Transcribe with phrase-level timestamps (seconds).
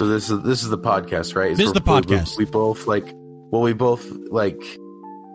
[0.00, 1.54] So this is this is the podcast, right?
[1.54, 2.38] This is the We're- we- podcast.
[2.38, 4.58] We, both like, well, we both like,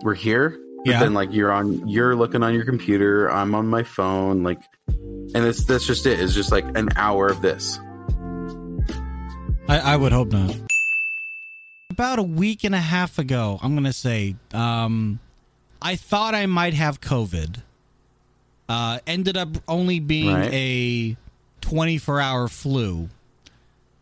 [0.02, 0.58] we're here.
[0.84, 1.00] But Yeah.
[1.02, 3.32] then like you're on, you're looking on your computer.
[3.32, 4.42] I'm on my phone.
[4.42, 6.20] Like, and it's that's just it.
[6.20, 7.78] It's just like an hour of this.
[9.70, 10.58] I, I would hope not.
[11.92, 15.20] About a week and a half ago, I'm gonna say, um,
[15.80, 17.58] I thought I might have COVID.
[18.68, 20.50] Uh, ended up only being Right.
[20.52, 21.18] a
[21.62, 23.10] 24 hour flu.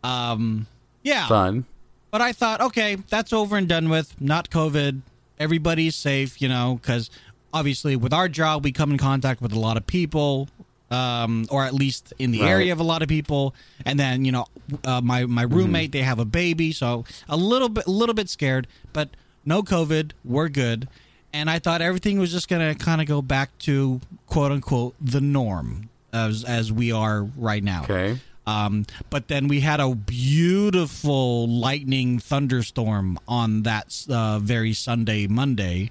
[0.04, 0.66] Um,
[1.02, 1.64] yeah, Fun.
[2.10, 4.20] but I thought, okay, that's over and done with.
[4.20, 5.00] Not COVID.
[5.38, 7.10] Everybody's safe, you know, because
[7.52, 10.48] obviously with our job, we come in contact with a lot of people,
[10.90, 12.50] um, or at least in the Right.
[12.50, 13.54] area of a lot of people.
[13.84, 14.46] And then, you know,
[14.84, 18.28] uh, my my roommate, they have a baby, so a little bit, a little bit
[18.28, 19.08] scared, but
[19.44, 20.12] no COVID.
[20.24, 20.88] We're good.
[21.32, 25.20] And I thought everything was just gonna kind of go back to quote unquote the
[25.20, 27.82] norm as as we are right now.
[27.84, 28.18] Okay.
[28.46, 35.90] Um, but then we had a beautiful lightning thunderstorm on that uh, very Sunday, Monday,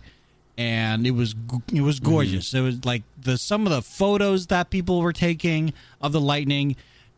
[0.58, 1.36] and it was
[1.74, 2.54] it was gorgeous.
[2.54, 6.76] It was like the some of the photos that people were taking of the lightning.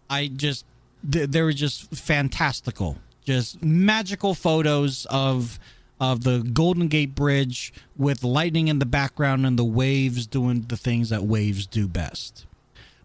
[0.10, 0.66] I just
[1.04, 5.60] they, they were just fantastical, just magical photos of
[6.00, 10.78] of the Golden Gate Bridge with lightning in the background and the waves doing the
[10.78, 12.46] things that waves do best.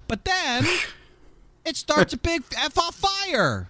[0.06, 0.66] But then
[1.64, 3.68] it starts a big f off fire.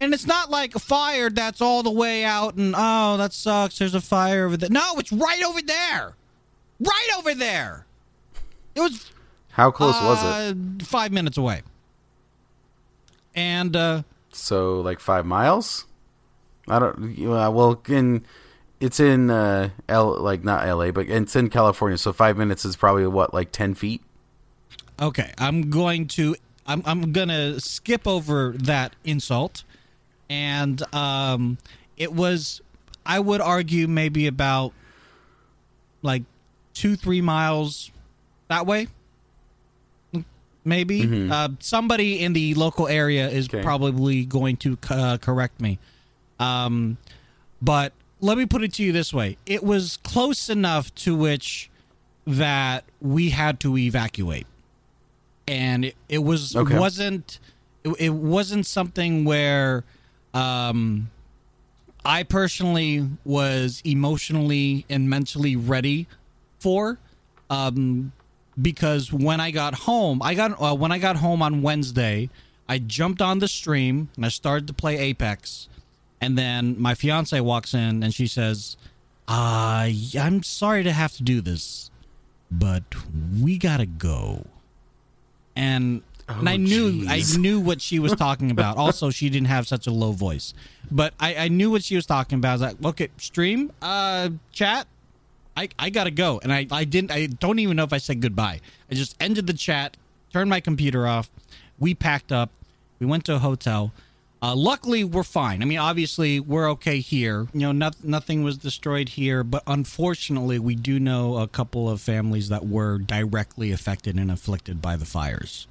[0.00, 3.78] And it's not like a fire that's all the way out and oh that sucks.
[3.78, 4.70] There's a fire over there.
[4.70, 6.14] No, it's right over there,
[6.78, 7.84] right over there.
[8.76, 9.10] It was
[9.50, 10.56] How close was it?
[10.82, 11.62] uh, Five minutes away.
[13.34, 15.86] And uh, So like five miles?
[16.68, 17.18] I don't.
[17.18, 18.24] Uh, well, in
[18.80, 20.90] it's in uh, L like not L.A.
[20.92, 21.98] but it's in California.
[21.98, 24.02] So five minutes is probably what like ten feet.
[25.00, 26.36] Okay, I'm going to
[26.68, 29.64] I'm I'm gonna skip over that insult,
[30.28, 31.58] and um,
[31.96, 32.60] it was
[33.06, 34.72] I would argue maybe about
[36.02, 36.22] like
[36.74, 37.90] two three miles
[38.48, 38.86] that way.
[40.64, 43.62] Maybe uh, somebody in the local area is Okay.
[43.62, 45.78] probably going to uh, correct me.
[46.38, 46.98] Um,
[47.62, 51.70] but let me put it to you this way: it was close enough to which
[52.26, 54.46] that we had to evacuate
[55.48, 56.78] and it, it was Okay.
[56.78, 57.38] wasn't
[57.84, 59.84] it, it wasn't something where
[60.34, 61.10] um
[62.04, 66.06] i personally was emotionally and mentally ready
[66.60, 66.98] for
[67.50, 68.12] um
[68.60, 72.28] because when i got home i got uh, when i got home on wednesday
[72.68, 75.68] i jumped on the stream and i started to play apex
[76.20, 78.76] and then my fiance walks in and she says
[79.28, 79.88] uh
[80.20, 81.90] i'm sorry to have to do this
[82.50, 82.82] but
[83.40, 84.44] we gotta go
[85.58, 88.76] and and I knew I knew what she was talking about.
[88.88, 90.54] Also, she didn't have such a low voice,
[90.90, 92.50] but I, I knew what she was talking about.
[92.50, 94.86] I was like, okay, stream, uh, chat.
[95.56, 97.10] I, I gotta go, and I, I didn't.
[97.10, 98.60] I don't even know if I said goodbye.
[98.90, 99.96] I just ended the chat,
[100.32, 101.28] turned my computer off.
[101.78, 102.50] We packed up.
[103.00, 103.92] We went to a hotel.
[104.40, 105.62] Uh, luckily, we're fine.
[105.62, 107.48] I mean, obviously, we're okay here.
[107.52, 112.00] You know, not, nothing was destroyed here, but unfortunately, we do know a couple of
[112.00, 115.66] families that were directly affected and afflicted by the fires.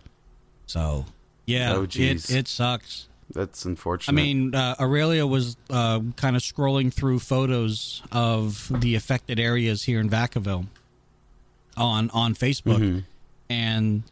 [0.66, 1.06] So,
[1.46, 3.08] yeah, Oh, it, it sucks.
[3.34, 4.12] That's unfortunate.
[4.12, 9.84] I mean, uh, Aurelia was uh, kind of scrolling through photos of the affected areas
[9.84, 10.68] here in Vacaville
[11.78, 13.00] on on Facebook, Mm-hmm.
[13.50, 14.04] and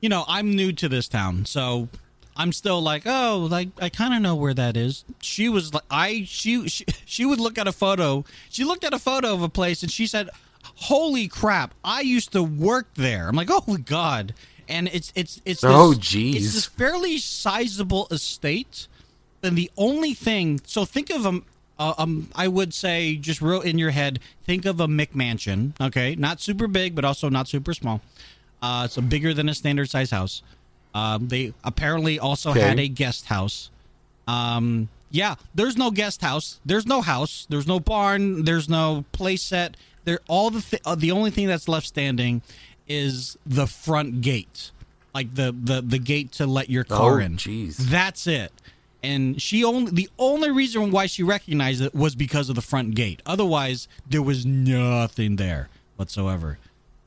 [0.00, 1.88] you know, I'm new to this town, so
[2.36, 5.04] I'm still like, oh, like I kind of know where that is.
[5.20, 8.24] She was like, I she, she she would look at a photo.
[8.50, 10.30] She looked at a photo of a place, and she said,
[10.76, 11.74] "Holy crap!
[11.84, 14.34] I used to work there." I'm like, oh my god.
[14.68, 16.36] And it's it's it's Oh, this- jeez.
[16.36, 18.86] it's this fairly sizable estate.
[19.42, 21.40] And the only thing, so think of a,
[21.76, 25.72] uh, um, I would say, just real in your head, think of a McMansion.
[25.80, 28.00] Okay, not super big, but also not super small.
[28.62, 30.42] Uh, so bigger than a standard size house.
[30.94, 32.60] Um, they apparently also Okay.
[32.60, 33.70] had a guest house.
[34.26, 36.60] Um, yeah, there's no guest house.
[36.64, 37.46] There's no house.
[37.50, 38.44] There's no barn.
[38.44, 39.76] There's no place set.
[40.04, 42.42] There, all the th- uh, the only thing that's left standing
[42.88, 44.70] is the front gate,
[45.14, 47.36] like the the the gate to let your car Oh, in.
[47.36, 47.76] jeez.
[47.76, 48.52] That's it.
[49.02, 52.94] And she only the only reason why she recognized it was because of the front
[52.94, 53.20] gate.
[53.26, 56.58] Otherwise, there was nothing there whatsoever.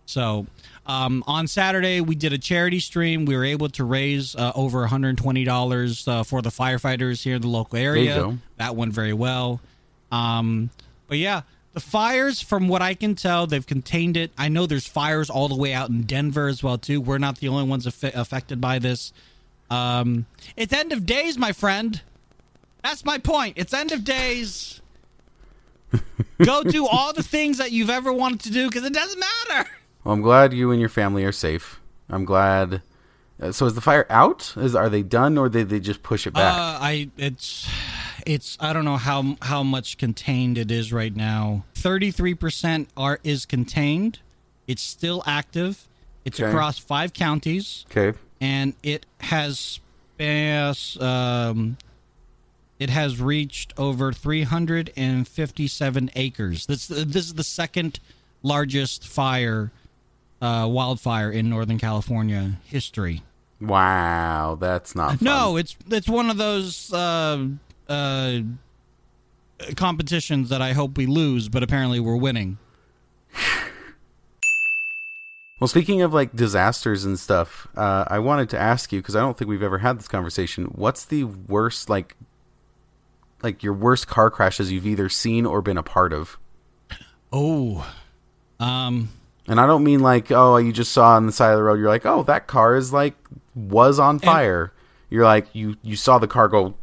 [0.05, 0.45] So,
[0.87, 3.25] um, on Saturday we did a charity stream.
[3.25, 7.23] We were able to raise uh, over one hundred twenty dollars uh, for the firefighters
[7.23, 8.15] here in the local area.
[8.57, 9.61] That went very well.
[10.11, 10.69] Um,
[11.07, 11.41] but yeah,
[11.73, 14.31] the fires, from what I can tell, they've contained it.
[14.37, 17.01] I know there's fires all the way out in Denver as well too.
[17.01, 19.11] We're not the only ones affe- affected by this.
[19.69, 22.01] Um, it's end of days, my friend.
[22.83, 23.57] That's my point.
[23.57, 24.81] It's end of days.
[26.43, 29.69] Go do all the things that you've ever wanted to do because it doesn't matter.
[30.05, 31.81] Well, I'm glad you and your family are safe.
[32.09, 32.81] I'm glad.
[33.41, 34.53] Uh, so is the fire out?
[34.55, 36.53] Is are they done or did they just push it back?
[36.53, 37.67] Uh, I it's
[38.25, 41.65] it's I don't know how how much contained it is right now.
[41.73, 44.19] Thirty three percent are is contained.
[44.67, 45.87] It's still active.
[46.23, 46.49] It's Okay.
[46.49, 48.17] across five counties, okay.
[48.41, 49.79] and it has
[50.99, 51.77] um,
[52.79, 56.65] it has reached over three hundred and fifty seven acres.
[56.67, 57.99] This this is the second
[58.41, 59.71] largest fire,
[60.45, 63.23] uh, wildfire in Northern California history.
[63.59, 65.19] Wow, that's not fun.
[65.21, 67.47] No, it's it's one of those uh,
[67.89, 68.39] uh,
[69.75, 72.57] competitions that I hope we lose, but apparently we're winning.
[75.57, 79.21] Well, speaking of like disasters and stuff, uh, I wanted to ask you because I
[79.21, 80.65] don't think we've ever had this conversation.
[80.65, 82.17] What's the worst like,
[83.41, 86.37] like your worst car crashes you've either seen or been a part of?
[87.31, 87.89] Oh,
[88.59, 89.07] um,
[89.47, 91.79] And I don't mean like, oh, you just saw on the side of the road.
[91.79, 93.15] You're like, oh, that car is like
[93.53, 94.73] was on fire.
[95.09, 96.75] You're like, you you saw the car go.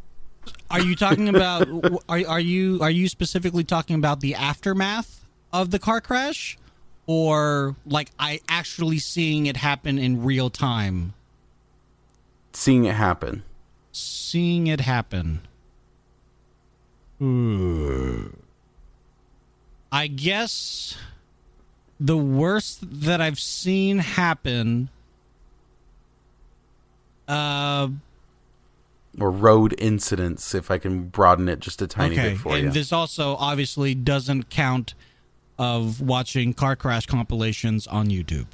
[0.69, 1.67] are you talking about?
[2.09, 6.57] are are you are you specifically talking about the aftermath of the car crash,
[7.05, 11.13] or like I actually seeing it happen in real time?
[12.53, 13.43] Seeing it happen.
[13.91, 15.41] Seeing it happen.
[19.91, 20.97] I guess
[22.03, 24.89] the worst that I've seen happen
[27.29, 27.87] uh
[29.17, 32.59] Or road incidents, if I can broaden it just a tiny okay bit for and
[32.59, 32.65] you.
[32.67, 34.95] And this also obviously doesn't count
[35.57, 38.47] of watching car crash compilations on YouTube.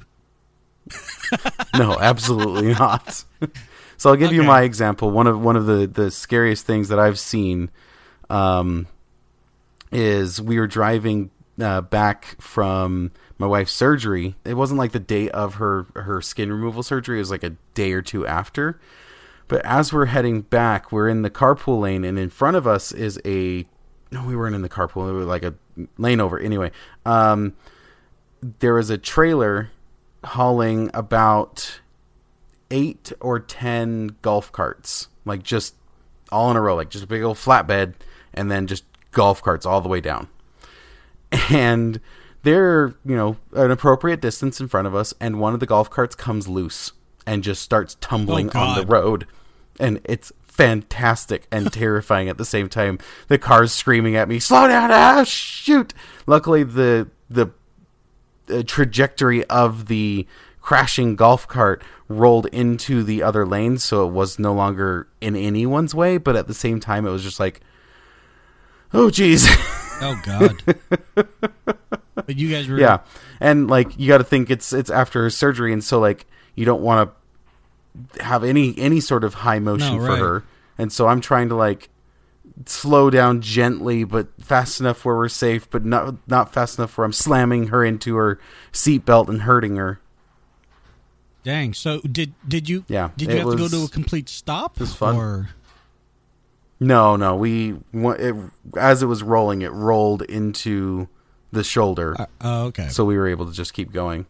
[1.76, 3.24] no, absolutely not.
[3.96, 5.10] so I'll give you my example.
[5.10, 7.68] One of one of the the scariest things that I've seen
[8.28, 8.86] um,
[9.90, 11.30] is we were driving
[11.62, 14.36] uh, back from my wife's surgery.
[14.44, 17.18] It wasn't like the day of her her skin removal surgery.
[17.18, 18.80] It was like a day or two after.
[19.48, 22.92] But as we're heading back, we're in the carpool lane, and in front of us
[22.92, 23.66] is a
[24.12, 25.08] no, we weren't in the carpool.
[25.08, 25.54] It was like a
[25.98, 26.38] lane over.
[26.38, 26.70] Anyway,
[27.06, 27.54] um,
[28.60, 29.70] there was a trailer
[30.24, 31.80] hauling about
[32.70, 35.74] eight or ten golf carts, like just
[36.30, 37.94] all in a row, like just a big old flatbed,
[38.34, 40.28] and then just golf carts all the way down.
[41.50, 42.00] And
[42.42, 45.90] they're, you know, an appropriate distance in front of us, and one of the golf
[45.90, 46.92] carts comes loose
[47.26, 49.26] and just starts tumbling Oh, on the road.
[49.78, 52.98] And it's fantastic and terrifying at the same time.
[53.28, 54.90] The car's screaming at me, "Slow down!
[54.92, 55.94] Ah, shoot!"
[56.26, 57.48] Luckily, the the
[58.52, 60.26] uh, trajectory of the
[60.60, 65.94] crashing golf cart rolled into the other lane, so it was no longer in anyone's
[65.94, 66.18] way.
[66.18, 67.60] But at the same time, it was just like,
[68.92, 69.48] oh, geez.
[70.00, 70.62] Oh God!
[72.14, 73.00] but you guys were yeah,
[73.40, 76.64] and like you got to think it's it's after her surgery, and so like you
[76.64, 77.12] don't want
[78.14, 80.18] to have any any sort of high motion No, for right.
[80.18, 80.44] her,
[80.78, 81.88] and so I'm trying to like
[82.66, 87.04] slow down gently, but fast enough where we're safe, but not not fast enough where
[87.04, 88.38] I'm slamming her into her
[88.72, 90.00] seatbelt and hurting her.
[91.42, 91.72] Dang.
[91.72, 92.84] So did did you?
[92.88, 94.78] Yeah, Did you it have to go was- to a complete stop?
[94.78, 95.16] was fun.
[95.16, 95.50] Or
[96.80, 98.34] No, no, we it,
[98.76, 101.08] as it was rolling, it rolled into
[101.52, 102.88] the shoulder, uh, oh, okay.
[102.88, 104.26] so we were able to just keep going.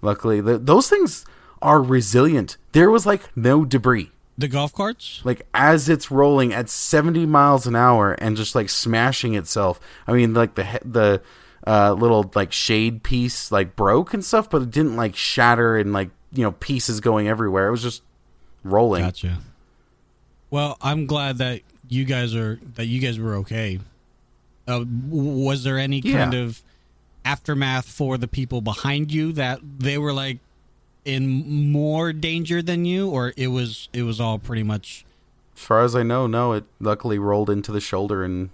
[0.00, 1.26] Luckily, the, those things
[1.60, 2.56] are resilient.
[2.72, 4.10] There was like no debris.
[4.38, 5.20] the golf carts.
[5.24, 9.80] Like as it's rolling at 70 miles an hour and just like smashing itself.
[10.06, 11.22] I mean, like the the
[11.66, 15.92] uh, little like shade piece like broke and stuff, but it didn't like shatter and
[15.92, 17.68] like you know pieces going everywhere.
[17.68, 18.02] It was just
[18.62, 19.02] rolling.
[19.02, 19.38] Gotcha.
[20.50, 23.80] Well, I'm glad that you guys are that you guys were okay.
[24.68, 26.40] Uh, was there any kind Yeah.
[26.40, 26.62] of
[27.24, 30.38] aftermath for the people behind you that they were like
[31.04, 35.04] in more danger than you, or it was it was all pretty much
[35.56, 36.52] As far as I know, no.
[36.52, 38.50] It luckily rolled into the shoulder, and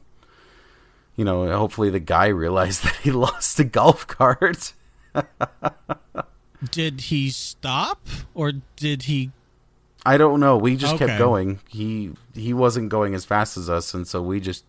[1.17, 4.73] you know, hopefully the guy realized that he lost a golf cart.
[6.71, 9.31] Did he stop or did he?
[10.05, 10.57] I don't know.
[10.57, 11.07] We just Okay.
[11.07, 11.61] kept going.
[11.69, 14.65] He he wasn't going as fast as us, and so we just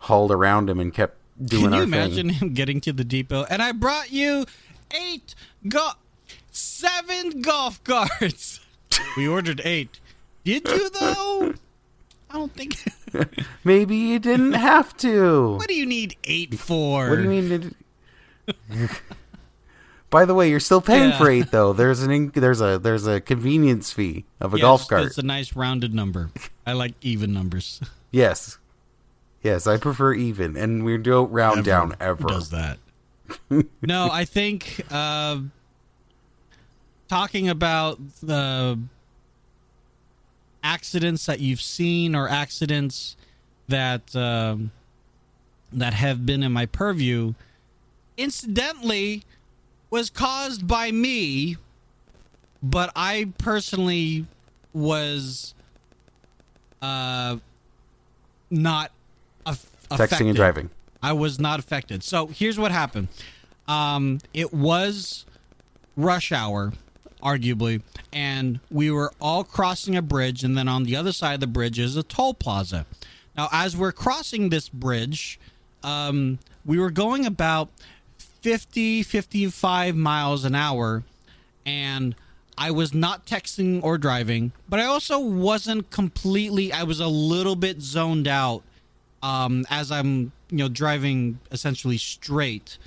[0.00, 2.38] hauled around him and kept doing Can you imagine thing.
[2.38, 3.44] him getting to the depot?
[3.50, 4.44] And I brought you
[4.92, 5.34] eight
[5.68, 5.90] go,
[6.50, 8.60] seven golf carts.
[9.16, 9.98] we ordered eight.
[10.44, 11.54] Did you though?
[12.30, 12.76] I don't think.
[13.64, 15.56] Maybe you didn't have to.
[15.56, 17.10] what do you need eight for?
[17.10, 17.74] What do you mean?
[20.12, 21.18] By the way, you're still paying Yeah.
[21.18, 21.72] for eight though.
[21.72, 25.04] There's an in- there's a there's a convenience fee of a Yeah, golf cart.
[25.06, 26.30] It's a nice rounded number.
[26.66, 27.80] I like even numbers.
[28.14, 28.58] Yes.
[29.42, 32.24] Yes, I prefer even, and we don't round down ever.
[32.28, 32.76] Does that?
[33.82, 35.38] no, I think uh,
[37.08, 38.78] talking about the
[40.62, 43.16] accidents that you've seen or accidents
[43.68, 44.70] that um,
[45.72, 47.32] that have been in my purview,
[48.18, 49.24] incidentally,
[49.92, 51.58] was caused by me,
[52.62, 54.24] but I personally
[54.72, 55.54] was
[56.80, 57.36] uh,
[58.50, 58.90] not
[59.44, 60.26] aff- Texting affected.
[60.28, 60.70] and driving.
[61.02, 62.02] I was not affected.
[62.02, 63.08] So here's what happened.
[63.68, 65.26] Um, it was
[65.94, 66.72] rush hour,
[67.22, 67.82] arguably,
[68.14, 71.46] and we were all crossing a bridge, and then on the other side of the
[71.46, 72.86] bridge is a toll plaza.
[73.36, 75.38] Now, as we're crossing this bridge,
[75.82, 77.68] um, we were going about
[78.42, 81.02] 50, 55 miles an hour,
[81.64, 82.14] and
[82.58, 87.56] I was not texting or driving, but I also wasn't completely, I was a little
[87.56, 88.62] bit zoned out
[89.22, 92.78] um, as I'm you know driving essentially straight.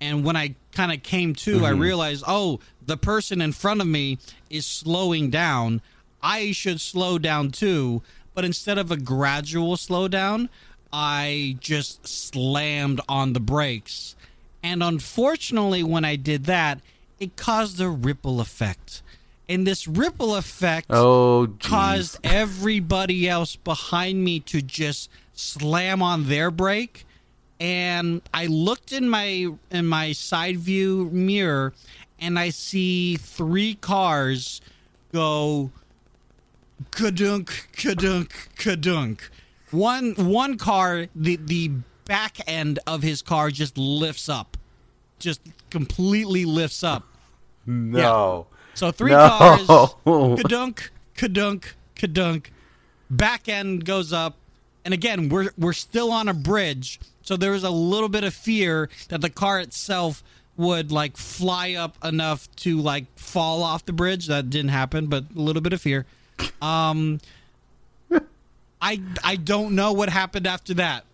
[0.00, 3.86] And when I kind of came to, I realized, oh, the person in front of
[3.86, 4.18] me
[4.50, 5.80] is slowing down.
[6.20, 8.02] I should slow down too.
[8.34, 10.48] But instead of a gradual slowdown,
[10.92, 14.16] I just slammed on the brakes.
[14.62, 16.80] And unfortunately, when I did that,
[17.18, 19.02] it caused a ripple effect.
[19.48, 26.50] And this ripple effect Oh, caused everybody else behind me to just slam on their
[26.50, 27.04] brake.
[27.60, 31.74] And I looked in my in my side view mirror
[32.18, 34.60] and I see three cars
[35.12, 35.70] go
[36.90, 39.20] kadunk kadunk kadunk.
[39.70, 41.70] One one car the the
[42.04, 44.56] back end of his car just lifts up
[45.18, 45.40] just
[45.70, 47.04] completely lifts up
[47.66, 48.46] No.
[48.74, 49.28] so three No.
[49.28, 51.64] cars, kadunk, kadunk,
[51.96, 52.46] kadunk.
[53.08, 54.36] Back end goes up,
[54.84, 58.34] and again we're we're still on a bridge, so there was a little bit of
[58.34, 60.24] fear that the car itself
[60.56, 64.26] would like fly up enough to like fall off the bridge.
[64.26, 66.04] That didn't happen, but a little bit of fear.
[66.60, 67.20] Um,
[68.80, 71.04] I I don't know what happened after that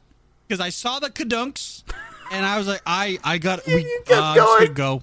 [0.49, 1.83] because I saw the kadunks,
[2.33, 5.02] and I was like, I I got we uh, I'm just gonna go,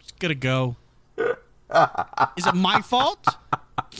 [0.00, 0.76] just gonna go.
[2.36, 3.24] Is it my fault?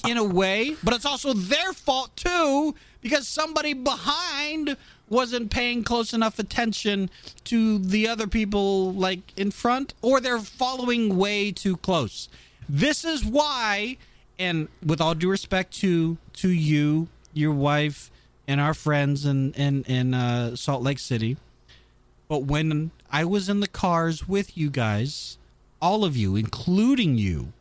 [0.06, 4.76] In a way, but it's also their fault too because somebody behind
[5.08, 7.10] wasn't paying close enough attention
[7.44, 12.28] to the other people like in front or they're following way too close.
[12.68, 13.96] This is why
[14.38, 18.10] and with all due respect to to you, your wife
[18.48, 21.36] and our friends in in in uh, Salt Lake City,
[22.28, 25.38] but when I was in the cars with you guys,
[25.80, 27.52] all of you, including you,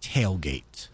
[0.00, 0.88] tailgate.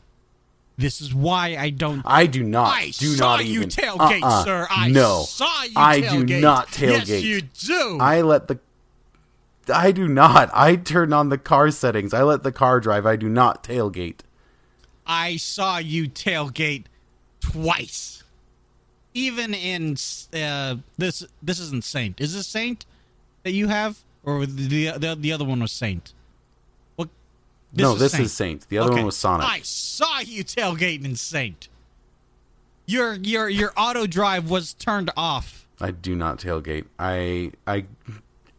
[0.78, 2.02] This is why I don't.
[2.04, 2.75] I do not.
[2.75, 3.69] I do saw not you even.
[3.69, 4.45] tailgate, Uh-uh.
[4.45, 4.66] sir.
[4.71, 5.23] I no.
[5.23, 6.26] saw you I tailgate.
[6.26, 7.09] do not tailgate.
[7.09, 7.99] Yes, you do.
[8.00, 8.59] I let the.
[9.73, 10.50] I do not.
[10.52, 12.12] I turn on the car settings.
[12.12, 13.07] I let the car drive.
[13.07, 14.21] I do not tailgate.
[15.07, 16.85] I saw you tailgate
[17.40, 18.22] twice.
[19.14, 19.97] Even in
[20.35, 22.21] uh, this, this isn't Saint.
[22.21, 22.87] Is this Saint
[23.42, 26.12] that you have, or the the, the other one was Saint?
[26.97, 27.09] What?
[27.75, 28.69] no, this is Saint.
[28.69, 29.00] The other Okay.
[29.00, 29.47] one was Sonic.
[29.47, 31.69] I saw you tailgating in Saint.
[32.87, 35.66] Your your your auto drive was turned off.
[35.81, 36.87] I do not tailgate.
[36.99, 37.85] I, I,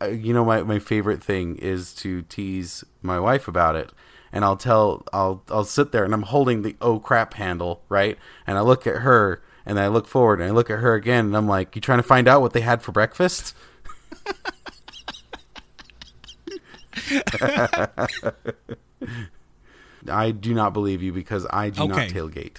[0.01, 3.91] I- you know, my, my favorite thing is to tease my wife about it.
[4.33, 8.17] And I'll tell, I'll, I'll sit there and I'm holding the oh crap handle, right?
[8.45, 11.25] And I look at her and I look forward and I look at her again
[11.25, 13.55] and I'm like, you trying to find out what they had for breakfast?
[20.09, 22.57] I do not believe you because I do not tailgate.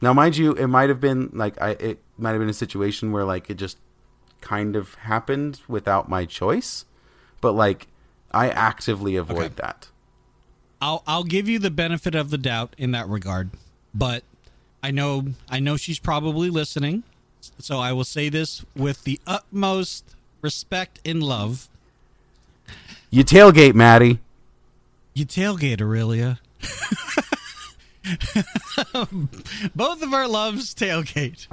[0.00, 3.10] Now, mind you, it might have been like I it might have been a situation
[3.12, 3.78] where like it just
[4.40, 6.84] kind of happened without my choice,
[7.40, 7.88] but like
[8.30, 9.54] I actively avoid Okay.
[9.56, 9.88] that.
[10.80, 13.50] I'll I'll give you the benefit of the doubt in that regard,
[13.92, 14.22] but
[14.82, 17.02] I know I know she's probably listening,
[17.58, 21.68] so I will say this with the utmost respect and love.
[23.10, 24.20] You tailgate, Maddie.
[25.14, 26.40] You tailgate, Aurelia.
[29.74, 31.46] Both of our loves tailgate,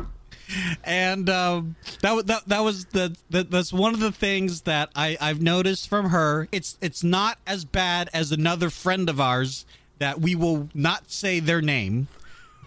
[0.84, 5.18] and um, that that that was the, that that's one of the things that I
[5.20, 6.48] I've noticed from her.
[6.52, 9.66] It's it's not as bad as another friend of ours
[10.00, 12.08] that we will not say their name,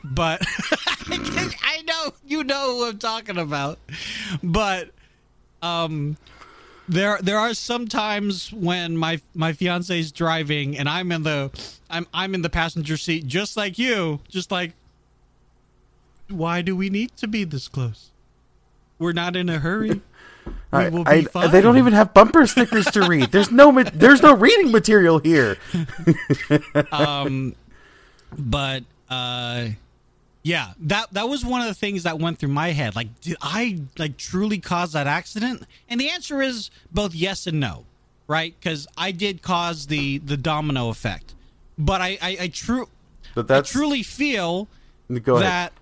[0.04, 0.42] but
[1.10, 3.78] I know you know who I'm talking about,
[4.42, 4.90] but
[5.62, 6.16] um
[6.88, 11.50] there there are some times when my my fiance is driving and I'm in the
[11.90, 14.72] I'm I'm in the passenger seat just like you, just like
[16.28, 18.10] why do we need to be this close?
[18.98, 20.00] We're not in a hurry.
[20.72, 21.50] We I, will be I- fine.
[21.50, 23.32] they don't even have bumper stickers to read.
[23.32, 25.58] There's no there's no reading material here.
[26.92, 27.54] um,
[28.36, 29.68] but uh,
[30.42, 32.96] yeah, that that was one of the things that went through my head.
[32.96, 35.64] Like, did I like truly cause that accident?
[35.88, 37.84] And the answer is both yes and no,
[38.26, 38.54] right?
[38.58, 41.34] Because I did cause the the domino effect,
[41.76, 42.88] but I I, I true
[43.34, 44.68] But I truly feel
[45.40, 45.72] that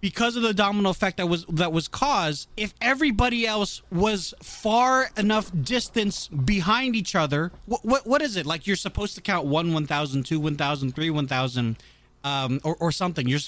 [0.00, 5.10] because of the domino effect that was that was caused, if everybody else was far
[5.16, 8.66] enough distance behind each other, what what, what is it like?
[8.66, 11.76] You're supposed to count one, one thousand, two, one thousand, three, one thousand,
[12.24, 13.26] um, or or something.
[13.28, 13.40] You're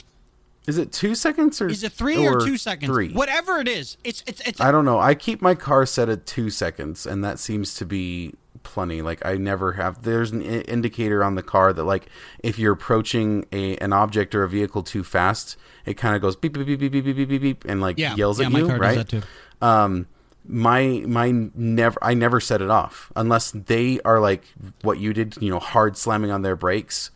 [0.67, 2.91] Is it two seconds or is it three or, two seconds?
[2.91, 3.13] Three.
[3.13, 4.61] Whatever it is, it's it's it's.
[4.61, 4.99] I don't know.
[5.01, 9.03] I keep my car set at two seconds, and that seems to be plenty.
[9.03, 10.03] Like I never have.
[10.03, 12.07] There's an I- indicator on the car that like
[12.43, 16.37] if you're approaching a an object or a vehicle too fast, it kind of goes
[16.37, 18.53] beep beep beep beep beep beep beep beep beep and like yeah, yells yeah, at
[18.53, 18.95] you, right?
[18.95, 19.23] does that too.
[19.67, 20.07] um
[20.45, 24.43] my my never i never set it off unless they are like
[24.83, 27.13] what you did you know hard slamming on their brakes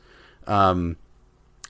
[0.47, 0.97] um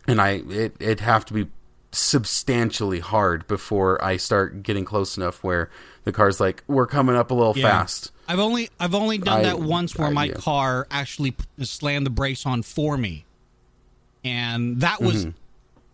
[0.06, 1.46] and i it it'd have to be
[1.92, 5.70] substantially hard before i start getting close enough where
[6.04, 7.70] the car's like we're coming up a little Yeah.
[7.70, 10.34] fast I've only I've only done I- that once where I- my yeah.
[10.34, 13.24] car actually slammed the brakes on for me,
[14.24, 15.30] and that was mm-hmm.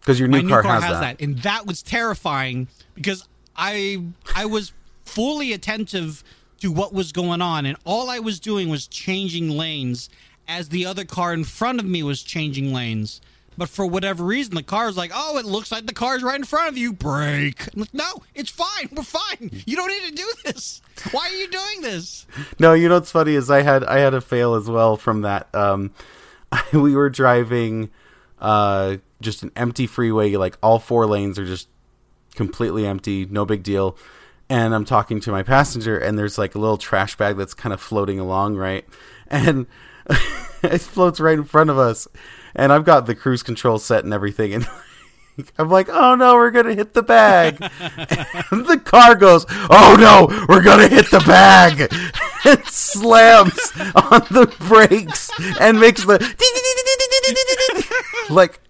[0.00, 1.24] because your my new new car, car, has, has, that, that.
[1.24, 4.02] and that was terrifying because I
[4.34, 4.72] I was
[5.04, 6.24] fully attentive
[6.60, 10.08] to what was going on, and all I was doing was changing lanes
[10.48, 13.20] as the other car in front of me was changing lanes.
[13.62, 16.34] But for whatever reason, the car is like, "Oh, it looks like the car's right
[16.34, 16.92] in front of you.
[16.92, 18.88] Brake." I'm like, no, it's fine.
[18.90, 19.52] We're fine.
[19.64, 20.82] You don't need to do this.
[21.12, 22.26] Why are you doing this?
[22.58, 25.22] No, you know what's funny is I had I had a fail as well from
[25.22, 25.54] that.
[25.54, 25.92] Um,
[26.72, 27.90] we were driving
[28.40, 31.68] uh, just an empty freeway, like all four lanes are just
[32.34, 33.96] completely empty, no big deal.
[34.48, 37.72] And I'm talking to my passenger, and there's like a little trash bag that's kind
[37.72, 38.84] of floating along, right?
[39.28, 39.68] And
[40.64, 42.08] it floats right in front of us,
[42.54, 44.66] and I've got the cruise control set and everything, and
[45.58, 47.58] I'm like, oh no, we're gonna hit the bag.
[47.58, 51.92] the car goes, oh no, we're gonna hit the bag.
[52.44, 56.18] and slams on the brakes and makes the
[58.34, 58.60] like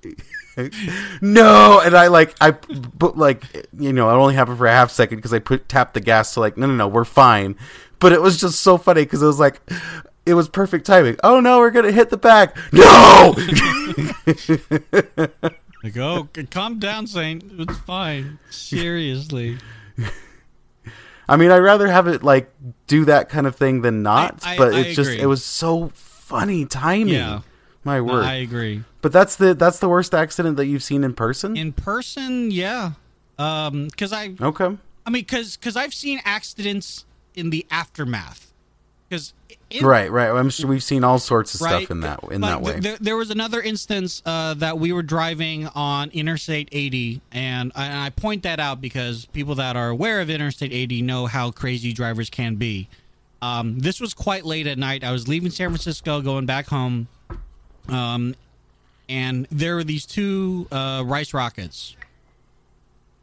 [1.23, 3.45] no and i like i put like
[3.79, 6.35] you know it only happened for a half second because i put tapped the gas
[6.35, 7.57] to like no no no we're fine
[7.99, 9.63] but it was just so funny because it was like
[10.27, 12.57] it was perfect timing oh no we're gonna hit the back.
[12.73, 13.35] no
[15.85, 17.43] Like, oh, calm down, Saint.
[17.59, 18.39] It's fine.
[18.51, 19.59] Seriously.
[21.29, 22.53] i mean i'd rather have it like
[22.89, 25.91] do that kind of thing than not I- but I it's just it was so
[25.95, 27.41] funny timing Yeah.
[27.85, 28.83] my No, word I agree.
[29.03, 32.93] but that's the that's the worst accident that you've seen in person In person, yeah.
[33.39, 38.53] Um, because I, okay I mean, because because I've seen accidents in the aftermath.
[39.09, 39.33] Because
[39.81, 41.79] right right i'm sure we've seen all sorts of right?
[41.79, 44.79] stuff in that in Like, that way th- There, there was another instance uh, that
[44.79, 49.55] we were driving on Interstate 80, and I, and I point that out because people
[49.57, 52.89] that are aware of Interstate 80 know how crazy drivers can be.
[53.41, 55.03] Um, this was quite late at night.
[55.05, 57.09] I was leaving San Francisco, going back home,
[57.89, 58.35] um,
[59.09, 61.97] and there were these two uh, rice rockets.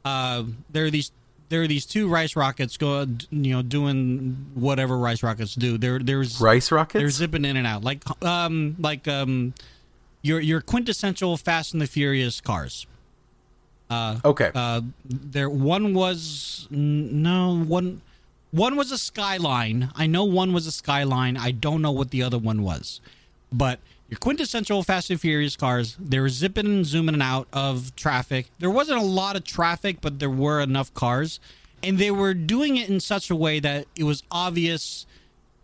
[0.06, 1.12] Uh, there are these
[1.50, 5.78] there are these two rice rockets go you know doing whatever rice rockets do.
[5.78, 9.54] There there's rice rockets they're zipping in and out like um like um
[10.22, 12.88] your your quintessential Fast and the Furious cars.
[13.90, 18.02] Uh, okay uh, there one was no one
[18.52, 19.92] one was a Skyline.
[19.96, 21.38] I know one was a Skyline.
[21.38, 23.02] I don't know what the other one was,
[23.52, 23.80] but
[24.10, 25.96] your quintessential Fast and Furious cars.
[26.00, 28.50] They were zipping and zooming and out of traffic.
[28.60, 31.40] There wasn't a lot of traffic, but there were enough cars,
[31.84, 35.06] and they were doing it in such a way that it was obvious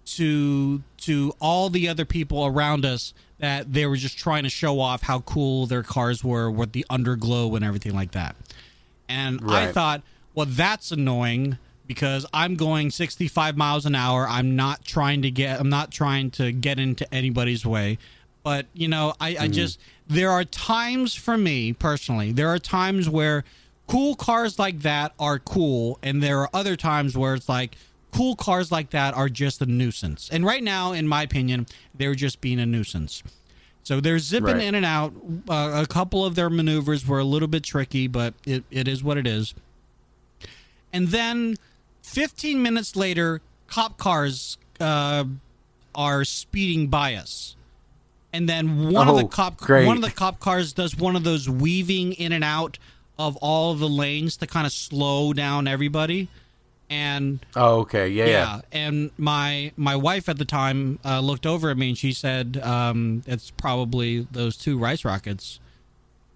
[0.05, 4.79] to to all the other people around us that they were just trying to show
[4.79, 8.35] off how cool their cars were with the underglow and everything like that.
[9.09, 10.03] And I thought,
[10.33, 14.27] well, that's annoying because I'm going 65 miles an hour.
[14.27, 15.59] I'm not trying to get.
[15.59, 17.97] I'm not trying to get into anybody's way.
[18.45, 22.31] But you know, I, I just there are times for me personally.
[22.31, 23.43] There are times where
[23.87, 27.75] cool cars like that are cool, and there are other times where it's like
[28.11, 30.29] cool cars like that are just a nuisance.
[30.31, 33.23] And right now, in my opinion, they're just being a nuisance.
[33.81, 34.63] So they're zipping Right.
[34.63, 35.11] in and out.
[35.49, 39.03] Uh, a couple of their maneuvers were a little bit tricky, but it, it is
[39.03, 39.55] what it is.
[40.93, 41.55] And then
[42.03, 45.25] 15 minutes later, cop cars uh,
[45.95, 47.55] are speeding by us.
[48.35, 49.85] And then one of Oh, the cop great.
[49.87, 52.77] one of the cop cars does one of those weaving in and out
[53.17, 56.27] of all of the lanes to kind of slow down everybody.
[56.89, 58.09] And Oh, okay.
[58.09, 58.31] Yeah, yeah.
[58.31, 62.11] yeah, and my my wife at the time uh, looked over at me and she
[62.13, 65.59] said, um, "It's probably those two rice rockets."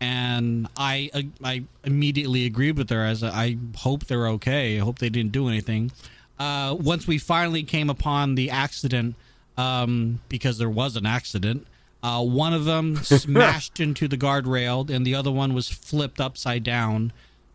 [0.01, 4.77] And I uh, I immediately agreed with her as a, I hope they're okay.
[4.79, 5.91] I hope they didn't do anything.
[6.39, 9.15] Uh, once we finally came upon the accident,
[9.57, 11.67] um, because there was an accident,
[12.03, 16.63] uh, one of them smashed into the guardrail and the other one was flipped upside
[16.63, 17.11] down.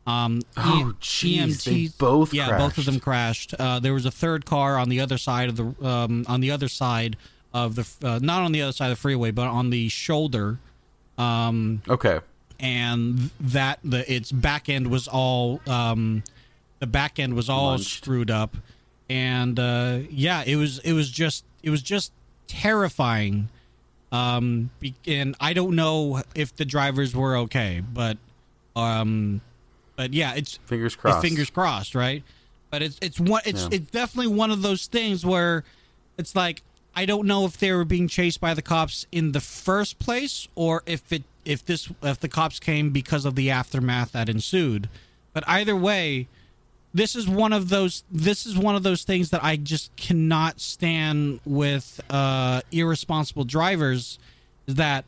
[0.06, 3.50] Um, Oh, jeez, they both yeah, both of them crashed.
[3.50, 3.60] crashed.
[3.60, 6.50] Uh, there was a third car on the other side of the um, on the
[6.50, 7.16] other side
[7.54, 10.58] of the uh, not on the other side of the freeway, but on the shoulder.
[11.16, 12.18] Um, Okay.
[12.60, 16.22] and that the its back end was all um,
[16.80, 18.02] the back end was all Munched.
[18.02, 18.56] screwed up,
[19.08, 22.12] and uh, yeah, it was it was just it was just
[22.46, 23.48] terrifying.
[24.14, 24.70] Um,
[25.06, 28.16] and I don't know if the drivers were okay, but
[28.76, 29.40] um,
[29.96, 31.22] but yeah, it's Fingers it's crossed.
[31.22, 32.22] fingers crossed, right?
[32.70, 33.68] But it's it's one it's Yeah.
[33.72, 35.64] it's definitely one of those things where
[36.18, 36.62] it's like
[36.94, 40.46] I don't know if they were being chased by the cops in the first place
[40.54, 44.88] or if it if this if the cops came because of the aftermath that ensued.
[45.32, 46.28] But either way,
[46.94, 50.60] this is one of those this is one of those things that I just cannot
[50.60, 54.18] stand with uh irresponsible drivers
[54.66, 55.04] is that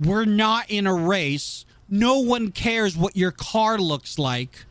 [0.00, 1.66] we're not in a race.
[1.88, 4.64] No one cares what your car looks like.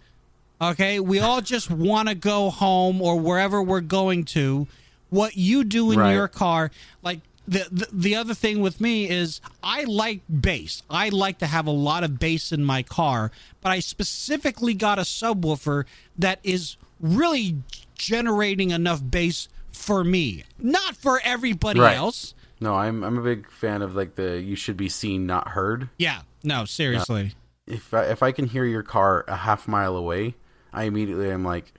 [0.59, 0.99] Okay?
[0.99, 4.67] We all just want to go home or wherever we're going to.
[5.11, 6.13] What you do in Right.
[6.13, 6.71] your car,
[7.03, 10.83] like the, the the other thing with me is I like bass.
[10.89, 13.31] I like to have a lot of bass in my car,
[13.61, 15.85] but I specifically got a subwoofer
[16.17, 17.57] that is really
[17.95, 21.97] generating enough bass for me, not for everybody Right.
[21.97, 22.33] else.
[22.61, 25.89] No, I'm I'm a big fan of like the you should be seen, not heard.
[25.97, 27.33] Yeah, no, seriously.
[27.65, 30.35] If I, if I can hear your car a half mile away,
[30.73, 31.71] I immediately am like,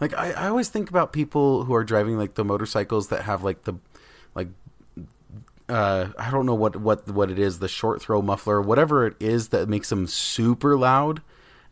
[0.00, 3.42] like I, I always think about people who are driving like the motorcycles that have
[3.44, 3.74] like the,
[5.70, 9.14] uh, I don't know what what what it is, the short throw muffler, whatever it
[9.20, 11.22] is that makes them super loud,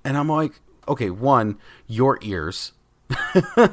[0.04, 2.72] and I'm like, okay, one, your ears,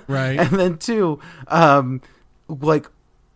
[0.07, 0.39] Right.
[0.39, 2.01] and then two, um,
[2.47, 2.87] like,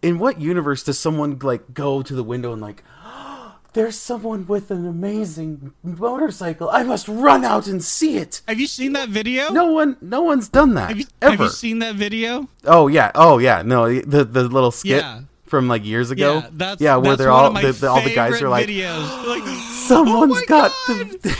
[0.01, 2.83] in what universe does someone like go to the window and like,
[3.73, 6.69] there's someone with an amazing motorcycle.
[6.71, 8.41] I must run out and see it.
[8.47, 9.51] Have you seen that video?
[9.51, 11.31] No one, no one's done that Have you, ever.
[11.31, 12.47] have you seen that video?
[12.65, 13.61] oh yeah, oh yeah.
[13.61, 15.21] No, the the little skit Yeah.
[15.49, 16.35] From like years ago.
[16.35, 18.67] Yeah, that's yeah, where that's they're all the, the, all the guys are like.
[18.67, 21.37] Like, someone's "Oh got God!" the.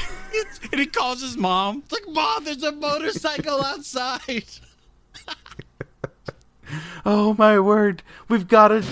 [0.71, 1.83] And he calls his mom.
[1.85, 4.45] It's like, mom, there's a motorcycle outside.
[7.05, 8.83] oh my word, we've got to.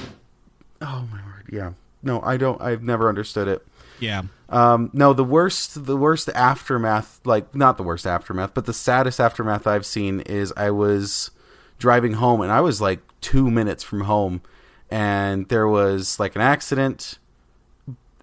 [0.82, 1.74] Oh my word, yeah.
[2.02, 2.62] No, I don't.
[2.62, 3.66] I've never understood it.
[4.00, 4.24] Yeah.
[4.50, 9.20] Um, no, the worst, the worst aftermath, like not the worst aftermath, but the saddest
[9.20, 11.32] aftermath I've seen is I was
[11.80, 14.42] driving home and I was like two minutes from home,
[14.90, 17.20] and there was like an accident,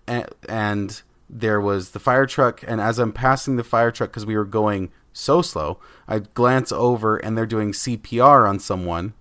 [0.06, 4.26] and, and there was the fire truck, and as I'm passing the fire truck because
[4.26, 9.14] we were going so slow, I glance over and they're doing CPR on someone,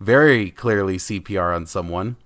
[0.00, 2.16] very clearly CPR on someone,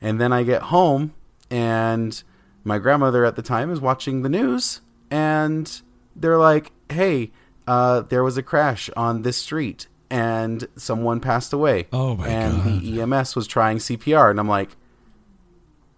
[0.00, 1.14] and then I get home
[1.50, 2.22] and
[2.64, 5.80] my grandmother at the time is watching the news and
[6.14, 7.30] they're like hey
[7.66, 12.56] uh, there was a crash on this street and someone passed away Oh, my and
[12.64, 12.80] God.
[12.82, 14.70] the ems was trying cpr and i'm like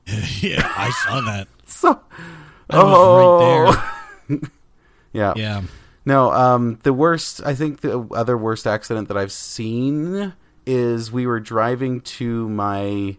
[0.40, 1.46] yeah, I saw that.
[1.66, 2.00] so
[2.68, 3.82] That was right
[4.28, 4.40] oh
[5.12, 5.62] yeah Yeah.
[6.04, 10.32] no um the worst i think the other worst accident that i've seen
[10.66, 13.16] is we were driving to my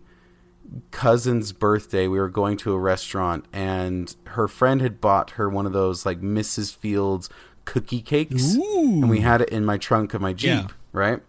[0.91, 2.07] cousin's birthday.
[2.07, 6.05] We were going to a restaurant, and her friend had bought her one of those
[6.05, 6.73] like Mrs.
[6.73, 7.29] Fields
[7.65, 10.67] cookie cakes, and we had it in my trunk of my Jeep, Yeah.
[10.91, 11.21] Right?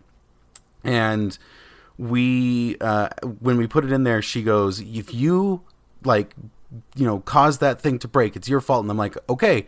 [0.85, 1.37] And
[1.99, 3.09] we, uh,
[3.41, 5.63] when we put it in there, she goes, "If you
[6.05, 6.35] like,
[6.95, 9.67] you know, cause that thing to break, it's your fault." And I'm like, "Okay,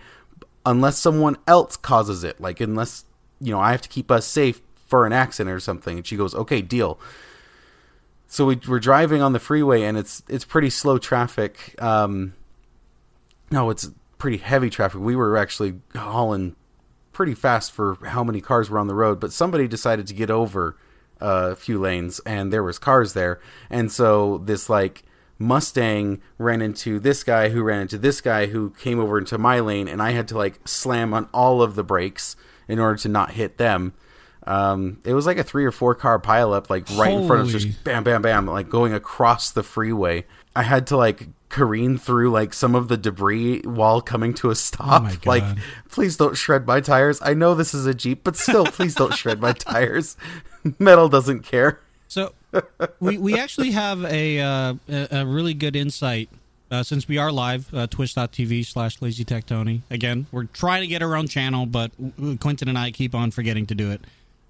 [0.66, 3.04] unless someone else causes it, like unless
[3.40, 6.14] you know, I have to keep us safe." For an accident or something, and she
[6.14, 7.00] goes, "Okay, deal."
[8.34, 12.34] so we, we're driving on the freeway and it's it's pretty slow traffic um
[13.52, 16.56] no it's pretty heavy traffic we were actually hauling
[17.14, 20.30] pretty fast for how many cars were on the road but somebody decided to get
[20.30, 20.76] over
[21.20, 23.40] a few lanes and there was cars there.
[23.70, 25.04] And so this like
[25.38, 29.58] mustang ran into this guy who ran into this guy who came over into my
[29.58, 32.36] lane and i had to like slam on all of the brakes
[32.68, 33.92] in order to not hit them.
[34.46, 37.54] Um, it was like a three or four car pileup, like right in front of
[37.54, 40.26] us, just bam, bam, bam, like going across the freeway.
[40.54, 44.54] I had to like careen through like some of the debris while coming to a
[44.54, 45.04] stop.
[45.06, 45.10] Oh.
[45.24, 45.44] Like,
[45.88, 47.20] please don't shred my tires.
[47.22, 50.16] I know this is a Jeep, but still, please don't shred my tires.
[50.78, 51.80] Metal doesn't care.
[52.08, 52.34] So
[53.00, 56.28] we we actually have a uh, a a really good insight
[56.70, 60.86] uh, since we are live uh, twitch.tv slash lazy tech tony again we're trying to
[60.86, 61.90] get our own channel but
[62.40, 64.00] quentin and i keep on forgetting to do it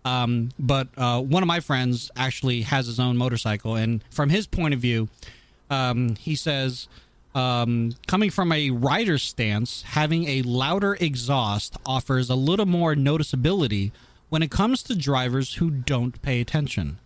[0.06, 4.46] um, but uh, one of my friends actually has his own motorcycle and from his
[4.46, 5.08] point of view
[5.70, 6.88] um, he says
[7.34, 13.92] um, coming from a rider's stance having a louder exhaust offers a little more noticeability
[14.28, 16.98] when it comes to drivers who don't pay attention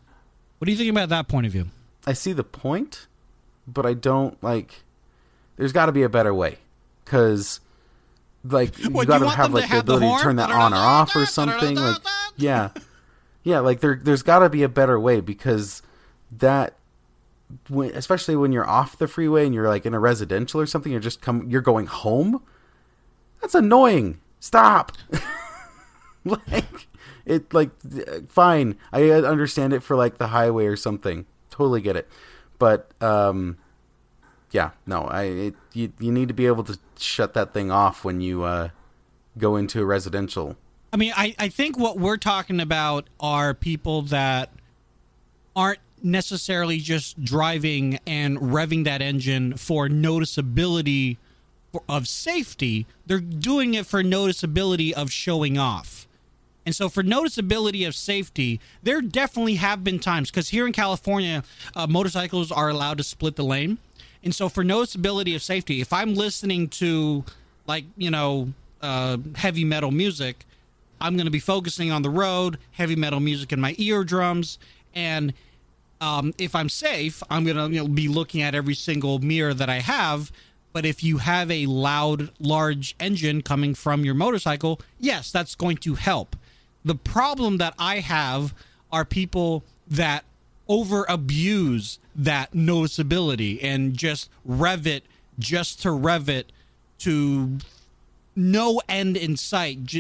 [0.58, 1.68] what do you think about that point of view
[2.08, 3.06] I see the point,
[3.66, 4.82] but I don't like.
[5.56, 6.56] There's got to be a better way,
[7.04, 7.60] because
[8.42, 10.50] like you What, you got to have like the have the ability to turn that
[10.50, 11.76] on or off or something.
[11.76, 11.98] Like
[12.38, 12.70] yeah,
[13.42, 13.60] yeah.
[13.60, 15.82] Like there, there's got to be a better way because
[16.32, 16.76] that,
[17.68, 20.92] when, especially when you're off the freeway and you're like in a residential or something,
[20.92, 22.42] you're just come, you're going home.
[23.40, 24.20] That's annoying.
[24.40, 24.92] Stop.
[26.24, 26.86] like
[27.24, 27.70] it like
[28.28, 32.08] fine i understand it for like the highway or something totally get it
[32.58, 33.56] but um
[34.50, 38.04] yeah no i it, you, you need to be able to shut that thing off
[38.04, 38.68] when you uh
[39.36, 40.56] go into a residential
[40.92, 44.50] I mean, I, I think what we're talking about are people that
[45.54, 51.16] aren't necessarily just driving and revving that engine for noticeability
[51.88, 52.86] of safety.
[53.06, 56.06] They're doing it for noticeability of showing off.
[56.64, 61.42] And so, for noticeability of safety, there definitely have been times because here in California,
[61.74, 63.78] uh, motorcycles are allowed to split the lane.
[64.22, 67.24] And so, for noticeability of safety, if I'm listening to,
[67.66, 70.44] like, you know, uh, heavy metal music,
[71.00, 74.58] I'm going to be focusing on the road, heavy metal music in my eardrums,
[74.94, 75.32] and
[76.00, 79.68] um, if I'm safe, I'm to you know, be looking at every single mirror that
[79.68, 80.32] I have.
[80.72, 85.78] But if you have a loud, large engine coming from your motorcycle, yes, that's going
[85.78, 86.36] to help.
[86.84, 88.54] The problem that I have
[88.92, 90.24] are people that
[90.68, 95.04] over abuse that noticeability and just rev it
[95.38, 96.52] just to rev it
[96.98, 97.58] to
[98.36, 99.92] no end in sight.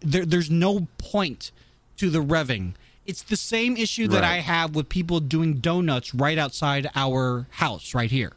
[0.00, 1.50] There, there's no point
[1.96, 2.74] to the revving.
[3.06, 4.36] It's the same issue that Right.
[4.36, 8.32] I have with people doing donuts right outside our house, right here.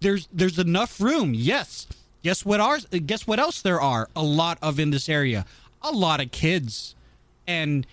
[0.00, 1.34] There's there's enough room.
[1.34, 1.86] Yes.
[2.22, 2.60] Guess what?
[2.60, 2.86] Ours.
[2.86, 4.08] Guess what else there are?
[4.16, 5.44] A lot of in this area.
[5.82, 6.94] A lot of kids,
[7.46, 7.86] and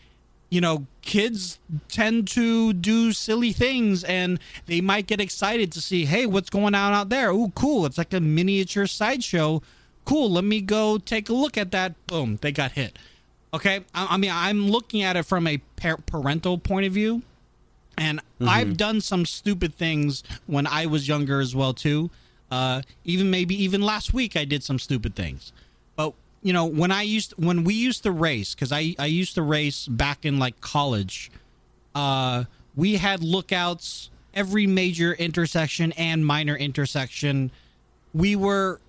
[0.50, 6.04] you know, kids tend to do silly things and they might get excited to see,
[6.04, 7.30] hey, what's going on out there?
[7.32, 7.86] Oh, cool.
[7.86, 9.62] It's like a miniature sideshow.
[10.04, 10.30] Cool.
[10.30, 11.95] Let me go take a look at that.
[12.06, 12.38] Boom.
[12.41, 13.00] They got hit.
[13.53, 13.83] Okay.
[13.93, 17.21] I, I mean, I'm looking at it from a par- parental point of view.
[17.97, 22.09] And I've done some stupid things when I was younger as well too.
[22.49, 25.53] Uh, even maybe even last week I did some stupid things.
[25.95, 29.35] But you know when I used when we used to race because I I used
[29.35, 31.31] to race back in like college.
[31.93, 37.51] Uh, we had lookouts every major intersection and minor intersection.
[38.13, 38.79] We were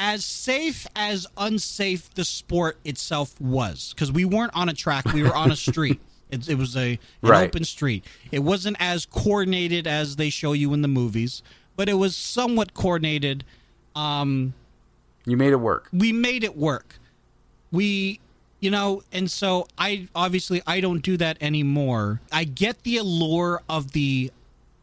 [0.00, 3.92] as safe as unsafe the sport itself was.
[3.94, 6.00] Because we weren't on a track we were on a street.
[6.32, 7.48] It, it was a an Right.
[7.48, 8.04] open street.
[8.30, 11.42] It wasn't as coordinated as they show you in the movies
[11.74, 13.42] but it was somewhat coordinated
[13.96, 14.54] um
[15.26, 15.88] you made it work.
[15.92, 17.00] we made it work.
[17.72, 18.20] We
[18.60, 22.20] you know and so i obviously i don't do that anymore.
[22.30, 24.30] I get the allure of the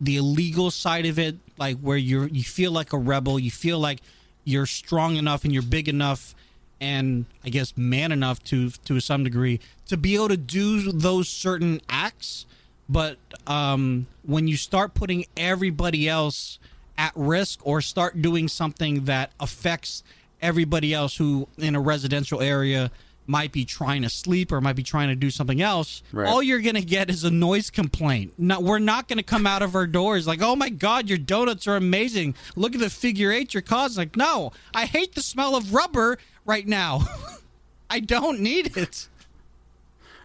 [0.02, 3.80] the illegal side of it like where you're you feel like a rebel you feel
[3.80, 4.02] like
[4.48, 6.34] you're strong enough and you're big enough
[6.80, 11.28] and i guess man enough to to some degree to be able to do those
[11.28, 12.46] certain acts.
[12.90, 16.60] But um when you start putting everybody else
[16.98, 20.04] at risk or start doing something that affects
[20.42, 22.92] everybody else who in a residential area
[23.28, 26.28] might be trying to sleep or might be trying to do something else Right.
[26.28, 28.34] all you're going to get is a noise complaint.
[28.38, 31.18] No, we're not going to come out of our doors like oh my god your
[31.18, 32.36] donuts are amazing.
[32.56, 34.02] Look at the figure eight you're causing.
[34.02, 37.02] Like no i hate the smell of rubber right now.
[37.90, 39.08] I don't need it.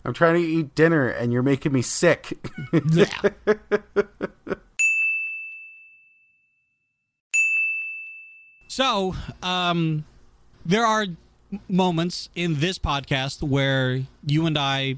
[0.04, 2.38] I'm trying to eat dinner and you're making me sick.
[2.92, 3.06] Yeah.
[8.68, 10.04] So, um,
[10.64, 11.06] there are
[11.68, 14.96] moments in this podcast where you and I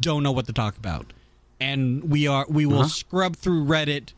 [0.00, 1.12] don't know what to talk about,
[1.60, 4.12] and we are we will scrub through Reddit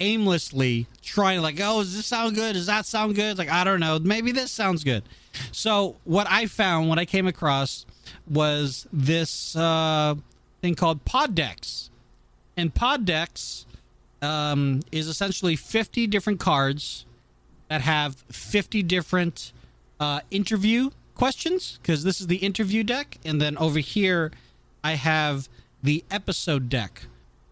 [0.00, 2.54] aimlessly, trying like, oh, does this sound good?
[2.54, 3.38] Does that sound good?
[3.38, 3.98] Like, I don't know.
[4.00, 5.04] Maybe this sounds good.
[5.52, 7.86] So, what I found, what I came across,
[8.28, 10.16] was this uh,
[10.60, 11.90] thing called Poddex,
[12.56, 13.64] and Poddex
[14.20, 17.06] um, is essentially fifty different cards
[17.72, 19.50] that have 50 different
[19.98, 23.18] uh, interview questions because this is the interview deck.
[23.24, 24.30] And then over here,
[24.84, 25.48] I have
[25.82, 27.02] the episode deck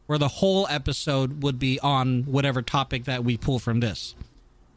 [0.07, 4.14] where the whole episode would be on whatever topic that we pull from this.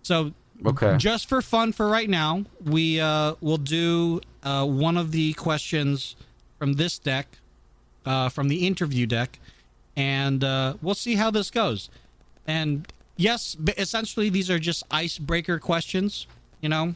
[0.04, 0.34] So
[0.66, 0.96] Okay.
[0.98, 6.16] just for fun for right now, we uh, will do uh, one of the questions
[6.58, 7.40] from this deck,
[8.06, 9.40] uh, from the interview deck,
[9.98, 11.90] and uh, we'll see how this goes.
[12.48, 16.28] And yes, essentially these are just icebreaker questions.
[16.62, 16.96] You know,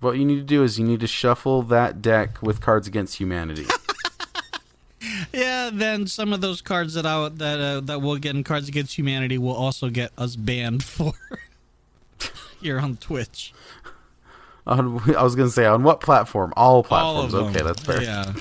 [0.00, 3.16] What you need to do is you need to shuffle that deck with Cards Against
[3.18, 3.66] Humanity.
[5.32, 5.70] yeah.
[5.72, 8.96] Then some of those cards that I that uh, that we'll get in Cards Against
[8.96, 11.12] Humanity will also get us banned for
[12.62, 13.52] here on Twitch.
[14.66, 16.52] on, I was going to say on what platform?
[16.56, 17.34] All All platforms.
[17.34, 17.54] of them.
[17.54, 18.02] okay, that's fair.
[18.02, 18.32] Yeah.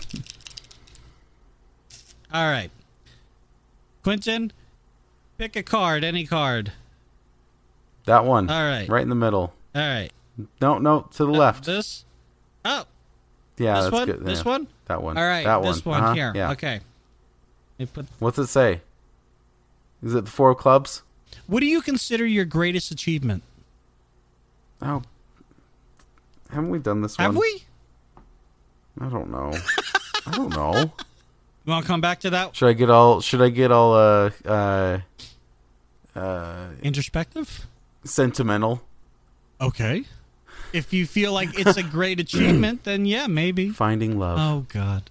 [2.34, 2.70] All right.
[4.04, 4.54] Quentin,
[5.38, 6.72] pick a card, any card.
[8.06, 8.50] That one.
[8.50, 8.88] All right.
[8.88, 9.54] Right in the middle.
[9.76, 10.12] All right.
[10.62, 11.66] No, no, to the left.
[11.66, 12.06] This?
[12.66, 12.86] Oh,
[13.58, 14.06] yeah, this that's one?
[14.06, 14.26] good.
[14.26, 14.52] This yeah.
[14.52, 14.68] one?
[14.86, 15.18] That one.
[15.18, 15.46] All right.
[15.46, 16.32] That this one Uh-huh, here.
[16.36, 16.52] Yeah.
[16.52, 16.82] Okay.
[17.94, 18.82] Put What's it say?
[20.04, 21.04] Is it the four clubs?
[21.48, 23.44] What do you consider your greatest achievement?
[24.82, 25.02] Oh,
[26.50, 27.42] haven't we done this Have one?
[27.42, 27.64] we?
[29.00, 29.52] I don't know.
[30.26, 30.92] I don't know.
[31.66, 33.22] You want to come back to that Should I get all?
[33.22, 33.94] Should I get all?
[33.94, 35.00] Uh, uh,
[36.16, 37.68] uh, introspective?
[38.04, 38.82] sentimental.
[39.62, 40.06] Okay.
[40.74, 43.70] If you feel like it's a great achievement, then yeah, maybe.
[43.70, 44.38] Finding love.
[44.40, 45.10] Oh God.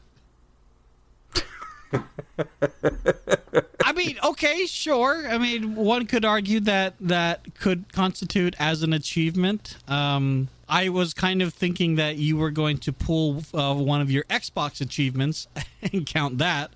[3.84, 5.26] I mean, okay, sure.
[5.28, 9.76] I mean, one could argue that that could constitute as an achievement.
[9.88, 14.10] Um, I was kind of thinking that you were going to pull uh, one of
[14.10, 15.48] your Xbox achievements
[15.92, 16.70] and count that,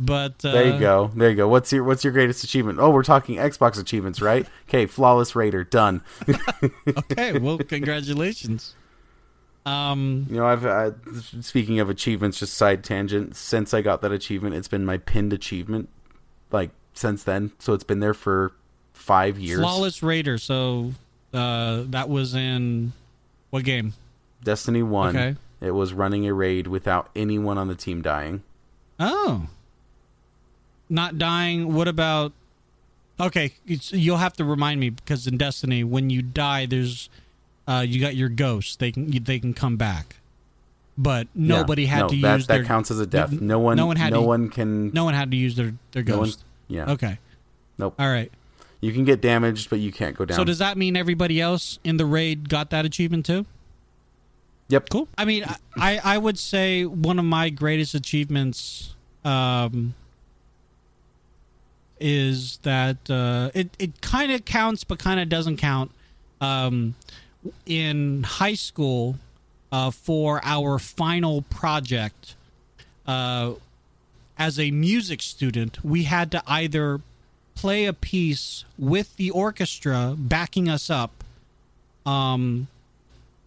[0.00, 1.10] but uh, There you go.
[1.14, 1.48] There you go.
[1.48, 2.78] What's your What's your greatest achievement?
[2.78, 4.46] Oh, we're talking Xbox achievements, right?
[4.68, 6.02] Okay, flawless raider done.
[6.88, 8.74] Okay, well, congratulations.
[9.66, 10.92] Um, You know, I've uh,
[11.40, 13.36] speaking of achievements, just side tangent.
[13.36, 15.88] Since I got that achievement, it's been my pinned achievement,
[16.50, 17.52] like since then.
[17.58, 18.52] So it's been there for
[18.92, 19.60] five years.
[19.60, 20.38] flawless raider.
[20.38, 20.92] So
[21.32, 22.92] uh, that was in
[23.50, 23.94] what game?
[24.44, 25.16] Destiny one.
[25.16, 25.36] Okay.
[25.60, 28.42] It was running a raid without anyone on the team dying.
[29.00, 29.48] Oh.
[30.90, 31.74] Not dying.
[31.74, 32.32] What about?
[33.20, 37.10] Okay, it's, you'll have to remind me because in Destiny, when you die, there's
[37.66, 38.76] uh, you got your ghosts.
[38.76, 40.16] They can you, they can come back,
[40.96, 41.88] but nobody Yeah.
[41.88, 42.64] had No, to that, use that their.
[42.64, 43.32] counts as a death.
[43.32, 43.76] No one.
[43.76, 44.90] no one had no to- one can.
[44.92, 46.38] No one had to use their their ghost.
[46.68, 46.92] no one- yeah.
[46.94, 47.18] Okay.
[47.76, 47.94] Nope.
[47.98, 48.30] All right.
[48.80, 50.36] You can get damaged, but you can't go down.
[50.36, 53.44] So does that mean everybody else in the raid got that achievement too?
[54.68, 54.88] yep.
[54.90, 55.08] Cool.
[55.18, 55.44] I mean,
[55.76, 59.94] I I would say one of my greatest achievements um,
[62.00, 65.90] is that uh, it it kind of counts, but kind of doesn't count.
[66.40, 66.94] Um,
[67.66, 69.16] in high school,
[69.72, 72.34] uh, for our final project,
[73.06, 73.54] uh,
[74.38, 77.00] as a music student, we had to either
[77.54, 81.24] play a piece with the orchestra backing us up.
[82.06, 82.68] Um,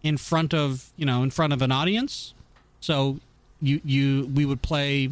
[0.02, 2.34] in front of you know in front of an audience
[2.80, 3.18] so
[3.60, 5.08] you you we would play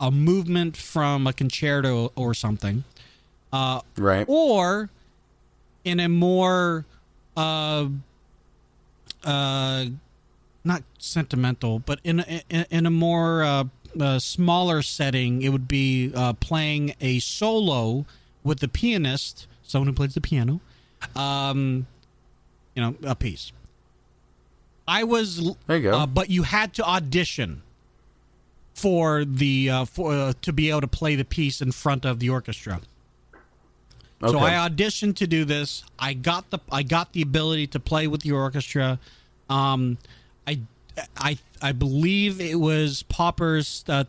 [0.00, 2.84] a movement from a concerto or something
[3.52, 4.24] uh, Right.
[4.28, 4.88] or
[5.84, 6.84] in a more
[7.36, 7.86] uh
[9.24, 9.84] uh
[10.64, 13.64] not sentimental but in a, in, a more uh,
[13.98, 18.04] uh, smaller setting it would be uh, playing a solo
[18.44, 20.60] with the pianist someone who plays the piano
[21.16, 21.86] um
[22.74, 23.52] you know a piece
[24.88, 25.98] i was There you go.
[25.98, 27.62] uh, but you had to audition
[28.80, 32.18] for the uh, for uh, to be able to play the piece in front of
[32.18, 32.80] the orchestra
[34.22, 34.32] okay.
[34.32, 35.84] so I auditioned to do this.
[35.98, 38.98] I got the I got the ability to play with the orchestra.
[39.48, 39.98] Um,
[40.46, 40.60] I
[41.16, 44.04] I I believe it was Popper's uh,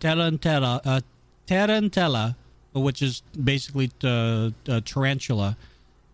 [0.00, 1.00] Tarantella, uh,
[1.46, 2.36] Tarantella,
[2.72, 5.56] which is basically uh, uh, tarantula,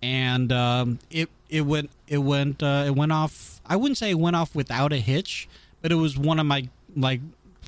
[0.03, 3.61] and um, it it went it went uh, it went off.
[3.67, 5.49] I wouldn't say it went off without a hitch,
[5.81, 7.21] but it was one of my like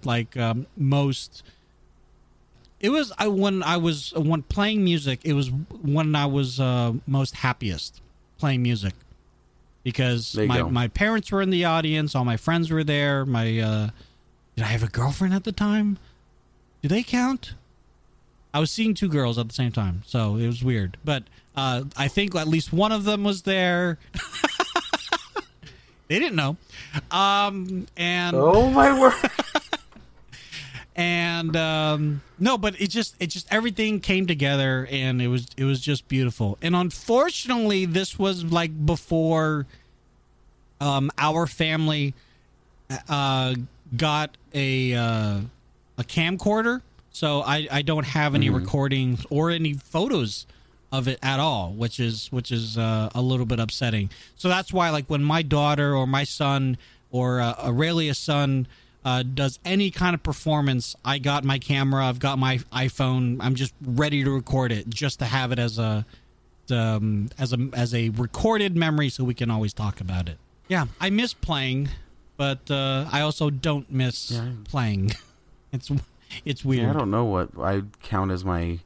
[0.05, 1.43] like um, most
[2.83, 5.21] it was I when I was when playing music.
[5.25, 5.51] It was
[5.83, 8.01] when I was uh, most happiest
[8.39, 8.95] playing music
[9.85, 10.69] because my go.
[10.69, 12.15] my parents were in the audience.
[12.17, 13.25] All my friends were there.
[13.25, 13.91] My uh,
[14.57, 15.99] did I have a girlfriend at the time?
[16.83, 17.55] Do they count?
[18.53, 20.99] I was seeing two girls at the same time, so it was weird.
[21.05, 21.23] But
[21.57, 23.99] uh, I think at least one of them was there.
[26.09, 26.57] they didn't know.
[27.13, 29.15] Um, and oh my word.
[30.95, 35.65] and um, no, but it just it just everything came together, and it was it
[35.65, 36.59] was just beautiful.
[36.61, 39.67] And unfortunately, this was like before
[40.81, 42.15] um, our family
[43.09, 43.55] uh,
[43.97, 45.41] got a uh,
[45.99, 50.47] a camcorder, so I I don't have any recordings or any photos
[50.91, 54.11] of it at all, which is which is uh, a little bit upsetting.
[54.37, 56.77] So that's why, like, when my daughter or my son
[57.11, 58.67] or uh, Aurelia's son
[59.05, 63.55] uh, does any kind of performance, I got my camera, I've got my iPhone, I'm
[63.55, 66.05] just ready to record it, just to have it as a
[66.71, 70.39] um, as a as a recorded memory, so we can always talk about it.
[70.69, 71.89] Yeah, I miss playing,
[72.37, 74.51] but uh, I also don't miss Yeah.
[74.65, 75.13] playing.
[75.73, 75.91] It's
[76.45, 76.83] it's weird.
[76.85, 78.81] Yeah, I don't know what I count as my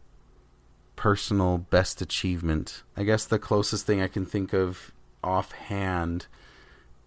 [0.94, 2.82] personal best achievement.
[2.96, 4.92] I guess the closest thing I can think of
[5.22, 6.26] offhand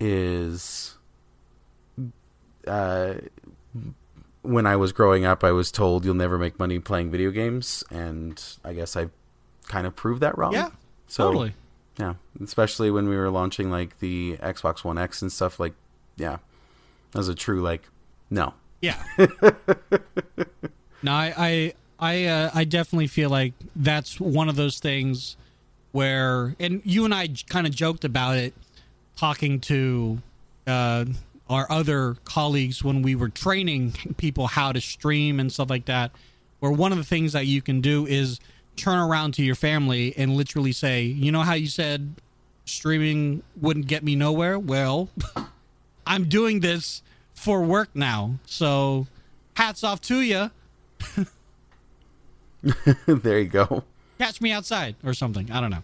[0.01, 0.95] is
[2.69, 3.15] uh,
[4.41, 7.83] when I was growing up, I was told you'll never make money playing video games,
[7.89, 9.09] and I guess I
[9.67, 10.53] kind of proved that wrong.
[10.53, 10.69] Yeah,
[11.07, 11.53] so, totally.
[11.97, 15.59] Yeah, especially when we were launching like the Xbox One X and stuff.
[15.59, 15.73] Like,
[16.15, 16.37] yeah,
[17.11, 17.89] that was a true like,
[18.29, 19.01] no, Yeah.
[21.03, 25.35] no, I I I, uh, I definitely feel like that's one of those things
[25.91, 28.53] where, and you and I kind of joked about it,
[29.17, 30.21] talking to
[30.65, 31.05] uh,
[31.49, 36.11] our other colleagues when we were training people how to stream and stuff like that.
[36.59, 38.39] Where one of the things that you can do is
[38.75, 42.15] turn around to your family and literally say, you know how you said
[42.65, 44.59] streaming wouldn't get me nowhere?
[44.59, 45.09] Well,
[46.05, 47.01] I'm doing this
[47.33, 48.35] for work now.
[48.45, 49.07] So
[49.55, 50.51] hats off to you.
[53.07, 53.83] there you go.
[54.17, 55.49] Catch me outside or something.
[55.51, 55.83] I don't know.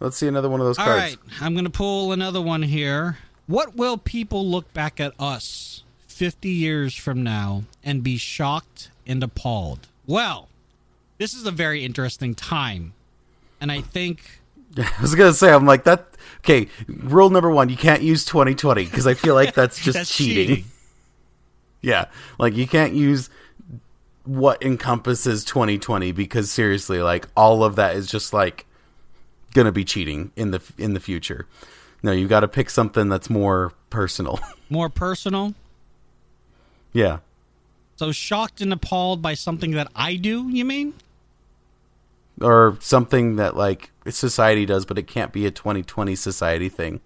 [0.00, 1.00] Let's see another one of those All cards.
[1.00, 3.18] right, I'm going to pull another one here.
[3.48, 9.22] What will people look back at us 50 years from now and be shocked and
[9.22, 9.88] appalled?
[10.06, 10.48] Well,
[11.16, 12.92] this is a very interesting time.
[13.58, 14.40] And I think
[14.76, 16.08] I was gonna say, I'm like that.
[16.40, 20.14] Okay, rule number one: you can't use 2020 because I feel like that's just that's
[20.14, 20.48] cheating.
[20.48, 20.64] cheating.
[21.80, 22.06] Yeah,
[22.40, 23.30] like you can't use
[24.24, 28.66] what encompasses 2020 because seriously, like all of that is just like
[29.54, 31.46] gonna be cheating in the in the future.
[32.02, 34.38] No, you got to pick something that's more personal.
[34.70, 35.54] More personal.
[36.92, 37.20] yeah,
[37.96, 40.92] So shocked and appalled by something that I do, you mean?
[42.40, 47.00] or something that like society does, but it can't be a 2020 society thing.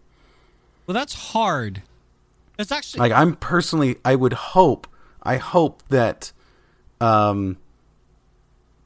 [0.86, 1.82] Well, that's hard.
[2.58, 4.86] It's actually like i'm personally i would hope
[5.22, 6.32] i hope that
[7.00, 7.56] um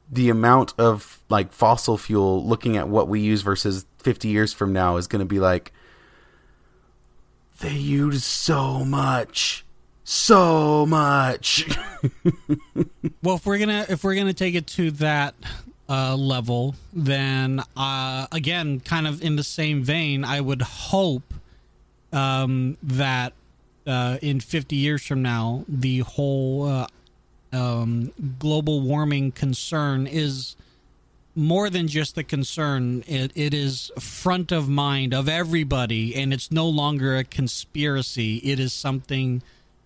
[0.09, 4.71] the amount of like fossil fuel looking at what we use versus 50 years from
[4.71, 5.73] now is going to be like
[7.59, 9.65] they use so much.
[10.03, 11.67] So much.
[13.23, 15.33] Well, if we're gonna if we're gonna take it to that
[15.89, 21.33] uh, level, then uh, again, kind of in the same vein, I would hope
[22.13, 23.33] um, that
[23.85, 26.87] uh, in 50 years from now, the whole uh,
[27.51, 30.55] um, global warming concern is
[31.37, 33.03] more than just the concern.
[33.07, 38.37] It, it is front of mind of everybody, and it's no longer a conspiracy.
[38.37, 39.43] It is something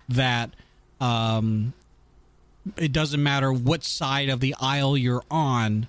[0.08, 0.52] that
[1.02, 1.74] um,
[2.78, 5.88] it doesn't matter what side of the aisle you're on,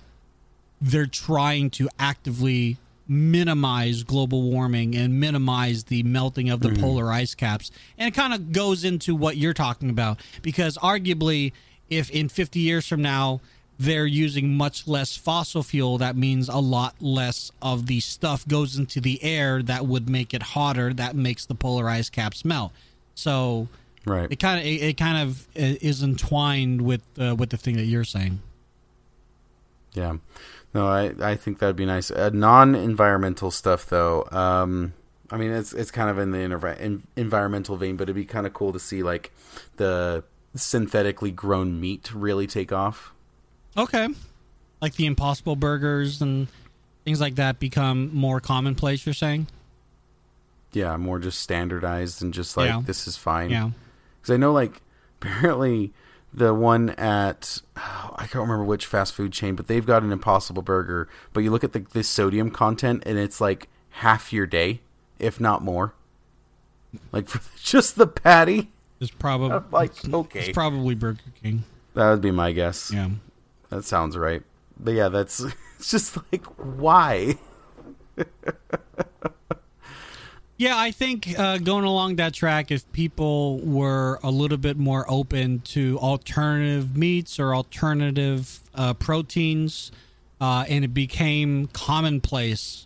[0.81, 7.35] they're trying to actively minimize global warming and minimize the melting of the polar ice
[7.35, 7.71] caps.
[7.97, 11.51] And it kind of goes into what you're talking about because arguably
[11.89, 13.41] if in 50 years from now
[13.79, 18.77] they're using much less fossil fuel that means a lot less of the stuff goes
[18.77, 22.71] into the air that would make it hotter that makes the polar ice caps melt.
[23.15, 23.67] So
[24.05, 27.57] right it kind of it, it kind of uh, is entwined with uh, with the
[27.57, 28.41] thing that you're saying.
[29.93, 30.17] Yeah.
[30.73, 32.09] No, I, I think that'd be nice.
[32.09, 34.27] Uh, non-environmental stuff, though.
[34.31, 34.93] Um,
[35.29, 36.39] I mean, it's it's kind of in the
[36.79, 39.31] en- environmental vein, but it'd be kind of cool to see like
[39.77, 40.23] the
[40.55, 43.12] synthetically grown meat really take off.
[43.77, 44.07] Okay,
[44.81, 46.47] like the Impossible Burgers and
[47.05, 49.05] things like that become more commonplace.
[49.05, 49.47] You're saying?
[50.73, 52.81] Yeah, more just standardized and just like Yeah.
[52.85, 53.49] this is fine.
[53.51, 53.71] Yeah.
[54.21, 54.81] because I know like
[55.21, 55.93] apparently
[56.33, 60.11] the one at oh, I can't remember which fast food chain, but they've got an
[60.11, 61.07] Impossible Burger.
[61.31, 64.81] But you look at the the sodium content, and it's like half your day,
[65.19, 65.93] if not more.
[67.11, 71.63] Like for just the patty, It's probably I'm like okay, it's probably Burger King.
[71.95, 72.91] that would be my guess.
[72.91, 73.09] Yeah.
[73.73, 74.43] That sounds right.
[74.79, 75.39] But yeah, that's
[75.79, 77.37] it's just like why.
[80.55, 85.03] Yeah, I think uh, going along that track, if people were a little bit more
[85.09, 89.91] open to alternative meats or alternative uh, proteins,
[90.39, 92.85] uh, and it became commonplace,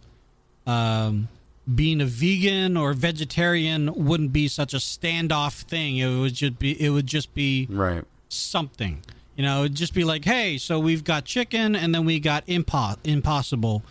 [0.65, 1.27] um,
[1.75, 5.97] being a vegan or vegetarian wouldn't be such a standoff thing.
[5.97, 8.05] It would just be it would just be Right.
[8.29, 9.01] something.
[9.37, 12.45] You know, it'd just be like, hey, so we've got chicken and then we got
[12.47, 13.83] impo- impossible.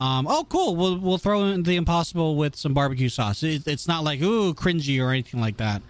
[0.00, 0.74] Um, oh, cool.
[0.74, 3.42] We'll we'll throw in the impossible with some barbecue sauce.
[3.42, 5.82] It, it's not like ooh cringy or anything like that.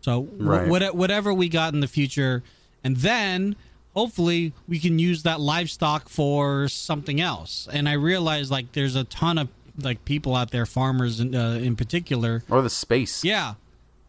[0.00, 0.68] So Right.
[0.68, 2.42] what, whatever we got in the future,
[2.84, 3.56] and then
[3.94, 7.68] hopefully we can use that livestock for something else.
[7.72, 9.48] And I realize like there's a ton of
[9.80, 12.42] like people out there, farmers in, uh, in particular.
[12.48, 13.24] Or the space.
[13.24, 13.54] Yeah,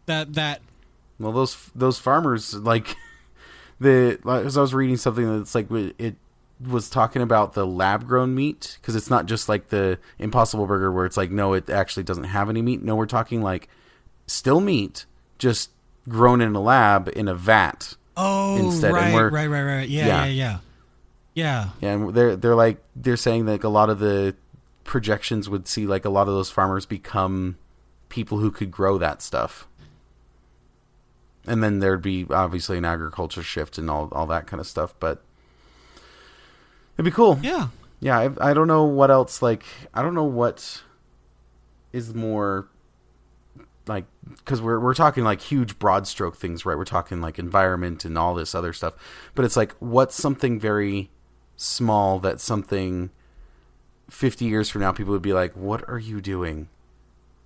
[0.06, 0.60] that that
[1.18, 2.96] Well, those those farmers like
[3.80, 6.16] the like, as I was reading something that's like it
[6.68, 10.92] was talking about the lab grown meat because it's not just like the Impossible Burger
[10.92, 12.82] where it's like no, it actually doesn't have any meat.
[12.82, 13.68] No, we're talking like
[14.26, 15.06] still meat,
[15.38, 15.70] just
[16.08, 17.94] grown in a lab in a vat.
[18.16, 19.88] Oh, instead, right, right, right, right.
[19.88, 20.24] Yeah, Yeah.
[20.24, 20.58] yeah, yeah,
[21.34, 21.68] yeah.
[21.80, 24.36] Yeah, and they're they're like they're saying that like a lot of the
[24.84, 27.56] projections would see like a lot of those farmers become
[28.08, 29.66] people who could grow that stuff.
[31.46, 34.94] And then there'd be obviously an agriculture shift and all all that kind of stuff,
[35.00, 35.22] but
[36.96, 37.38] it'd be cool.
[37.42, 37.68] Yeah.
[38.00, 39.42] Yeah, I, I don't know what else.
[39.42, 40.82] Like, I don't know what
[41.92, 42.68] is more
[43.86, 46.76] like because we're we're talking like huge broad stroke things, right?
[46.78, 48.94] We're talking like environment and all this other stuff,
[49.34, 51.10] but it's like what's something very
[51.56, 53.10] small that something
[54.08, 56.68] fifty years from now people would be like, "What are you doing?"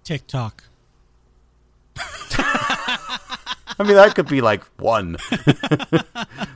[0.04, 0.64] TikTok.
[3.78, 5.12] I mean, that could be like one.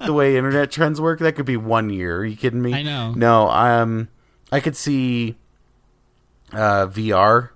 [0.04, 2.18] the way internet trends work, that could be one year.
[2.18, 2.74] Are you kidding me?
[2.74, 3.12] I know.
[3.12, 4.08] No, um,
[4.52, 5.36] I could see
[6.52, 7.50] uh, VR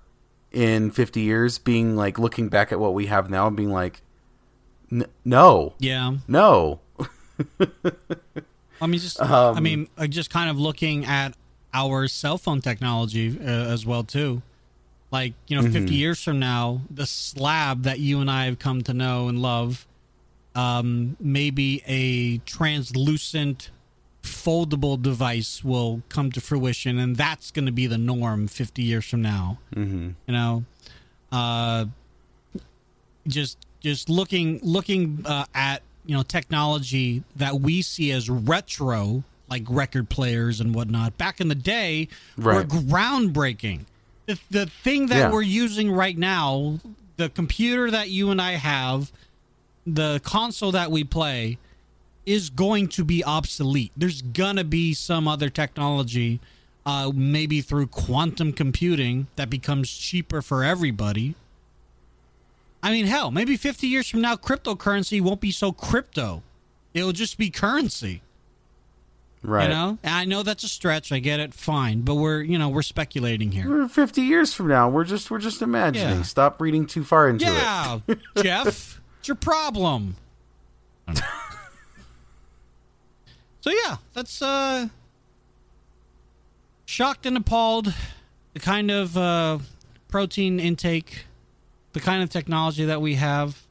[0.51, 4.01] in 50 years being like looking back at what we have now and being like,
[4.91, 6.17] "N- no, Yeah.
[6.27, 6.79] no.
[8.81, 11.35] I mean, just Um, I mean, uh, just kind of looking at
[11.73, 14.41] our cell phone technology uh, as well too.
[15.13, 15.73] Like you know, Mm-hmm.
[15.73, 19.41] 50 years from now, the slab that you and I have come to know and
[19.41, 19.85] love,
[20.55, 23.69] um, maybe a translucent,
[24.23, 29.05] foldable device will come to fruition, and that's going to be the norm 50 years
[29.05, 29.59] from now.
[29.75, 30.09] Mm-hmm.
[30.27, 30.65] you know
[31.31, 31.85] uh
[33.27, 39.63] just just looking looking uh, at you know technology that we see as retro like
[39.69, 42.07] record players and whatnot back in the day
[42.37, 43.81] were groundbreaking
[44.25, 45.31] the, the thing that Yeah.
[45.31, 46.79] we're using right now
[47.17, 49.11] the computer that you and i have
[49.85, 51.57] the console that we play
[52.25, 53.91] is going to be obsolete.
[53.97, 56.39] There's gonna be some other technology,
[56.85, 61.35] uh, maybe through quantum computing, that becomes cheaper for everybody.
[62.81, 66.43] I mean, hell, maybe 50 years from now, cryptocurrency won't be so crypto.
[66.93, 68.21] It'll just be currency.
[69.43, 69.63] Right.
[69.63, 71.11] You know, and I know that's a stretch.
[71.11, 71.53] I get it.
[71.53, 73.69] Fine, but we're you know we're speculating here.
[73.69, 74.87] We're 50 years from now.
[74.89, 76.17] We're just we're just imagining.
[76.17, 76.23] Yeah.
[76.23, 77.51] Stop reading too far into it.
[77.51, 77.99] Yeah,
[78.37, 80.15] Jeff, it's your problem.
[81.13, 81.21] so
[83.69, 84.87] yeah, that's uh
[86.85, 87.93] shocked and appalled
[88.53, 89.59] the kind of uh
[90.07, 91.25] protein intake,
[91.91, 93.63] the kind of technology that we have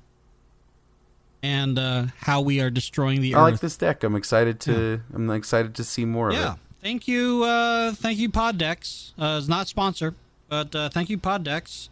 [1.43, 3.41] and uh how we are destroying the I earth.
[3.41, 4.05] I like this deck.
[4.05, 6.53] I'm excited to I'm excited to see more of Yeah.
[6.55, 6.59] it.
[6.83, 9.13] Thank you, uh, thank you, PodDecks.
[9.17, 10.15] Uh, it's not sponsor,
[10.49, 11.89] but uh, thank you, PodDecks.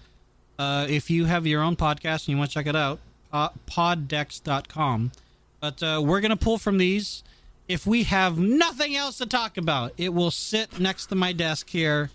[0.59, 2.99] Uh, if you have your own podcast and you want to check it out,
[3.33, 5.13] uh, poddecks.com.
[5.61, 7.23] But uh, we're going to pull from these.
[7.69, 11.71] If we have nothing else to talk about, it will sit next to my desk
[11.71, 12.11] here.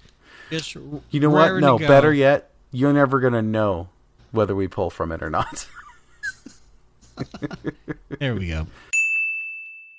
[0.51, 1.53] Just You know what?
[1.61, 3.87] No, better yet, you're never gonna know
[4.31, 5.65] whether we pull from it or not.
[8.19, 8.67] There we go.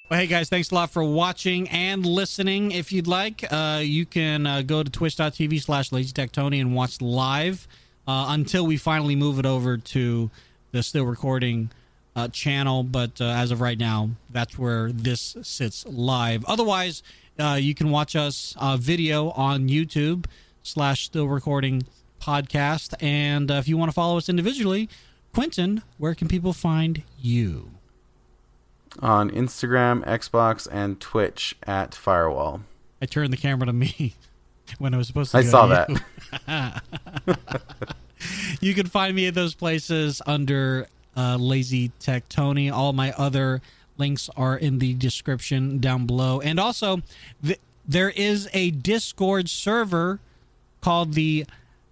[0.09, 2.71] Well, hey guys, thanks a lot for watching and listening.
[2.71, 7.67] If you'd like, uh, you can uh, go to twitch.tv slash lazytechtony and watch live
[8.07, 10.31] uh, until we finally move it over to
[10.71, 11.71] the still recording
[12.15, 12.85] uh, channel.
[12.85, 16.45] But uh, as of right now, that's where this sits live.
[16.45, 17.03] Otherwise,
[17.39, 20.27] uh, you can watch us video on YouTube
[20.63, 21.83] slash still recording
[22.21, 22.95] podcast.
[23.03, 24.89] And if you want to follow us individually,
[25.37, 27.73] Quentin, where can people find you?
[29.01, 32.63] On Instagram, Xbox, and Twitch at Firewall.
[33.03, 34.15] I turned the camera to me
[34.79, 35.37] when I was supposed to.
[35.37, 36.01] I saw to
[36.47, 36.83] that.
[37.29, 37.75] You.
[38.63, 42.71] You can find me at those places under uh, Lazy Tech Tony.
[42.71, 43.61] All my other
[43.99, 47.03] links are in the description down below, and also
[47.45, 50.19] th- there is a Discord server
[50.81, 51.45] called the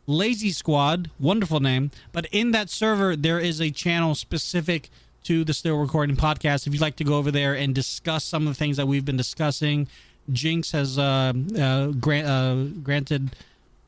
[0.07, 1.91] Lazy Squad, wonderful name.
[2.13, 4.91] But in that server, there is a channel specific
[5.25, 6.67] to the Still Recording podcast.
[6.67, 9.05] If you'd like to go over there and discuss some of the things that we've
[9.05, 9.89] been discussing,
[10.31, 13.35] Jinx has uh, uh, grant, uh, granted,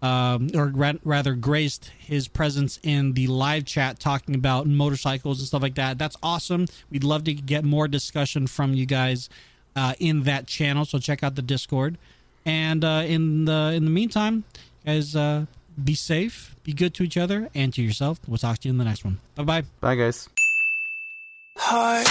[0.01, 5.49] um, or gra- rather, graced his presence in the live chat talking about motorcycles and
[5.49, 5.99] stuff like that.
[5.99, 6.67] That's awesome.
[6.91, 9.29] We'd love to get more discussion from you guys
[9.75, 10.85] uh, in that channel.
[10.85, 11.99] So check out the Discord.
[12.47, 14.45] And uh, in the in the meantime,
[14.85, 15.47] guys, uh,
[15.83, 18.21] be safe, be good to each other and to yourself.
[18.27, 19.19] We'll talk to you in the next one.
[19.35, 19.63] Bye bye.
[19.81, 20.29] Bye, guys.
[21.57, 22.07] Heart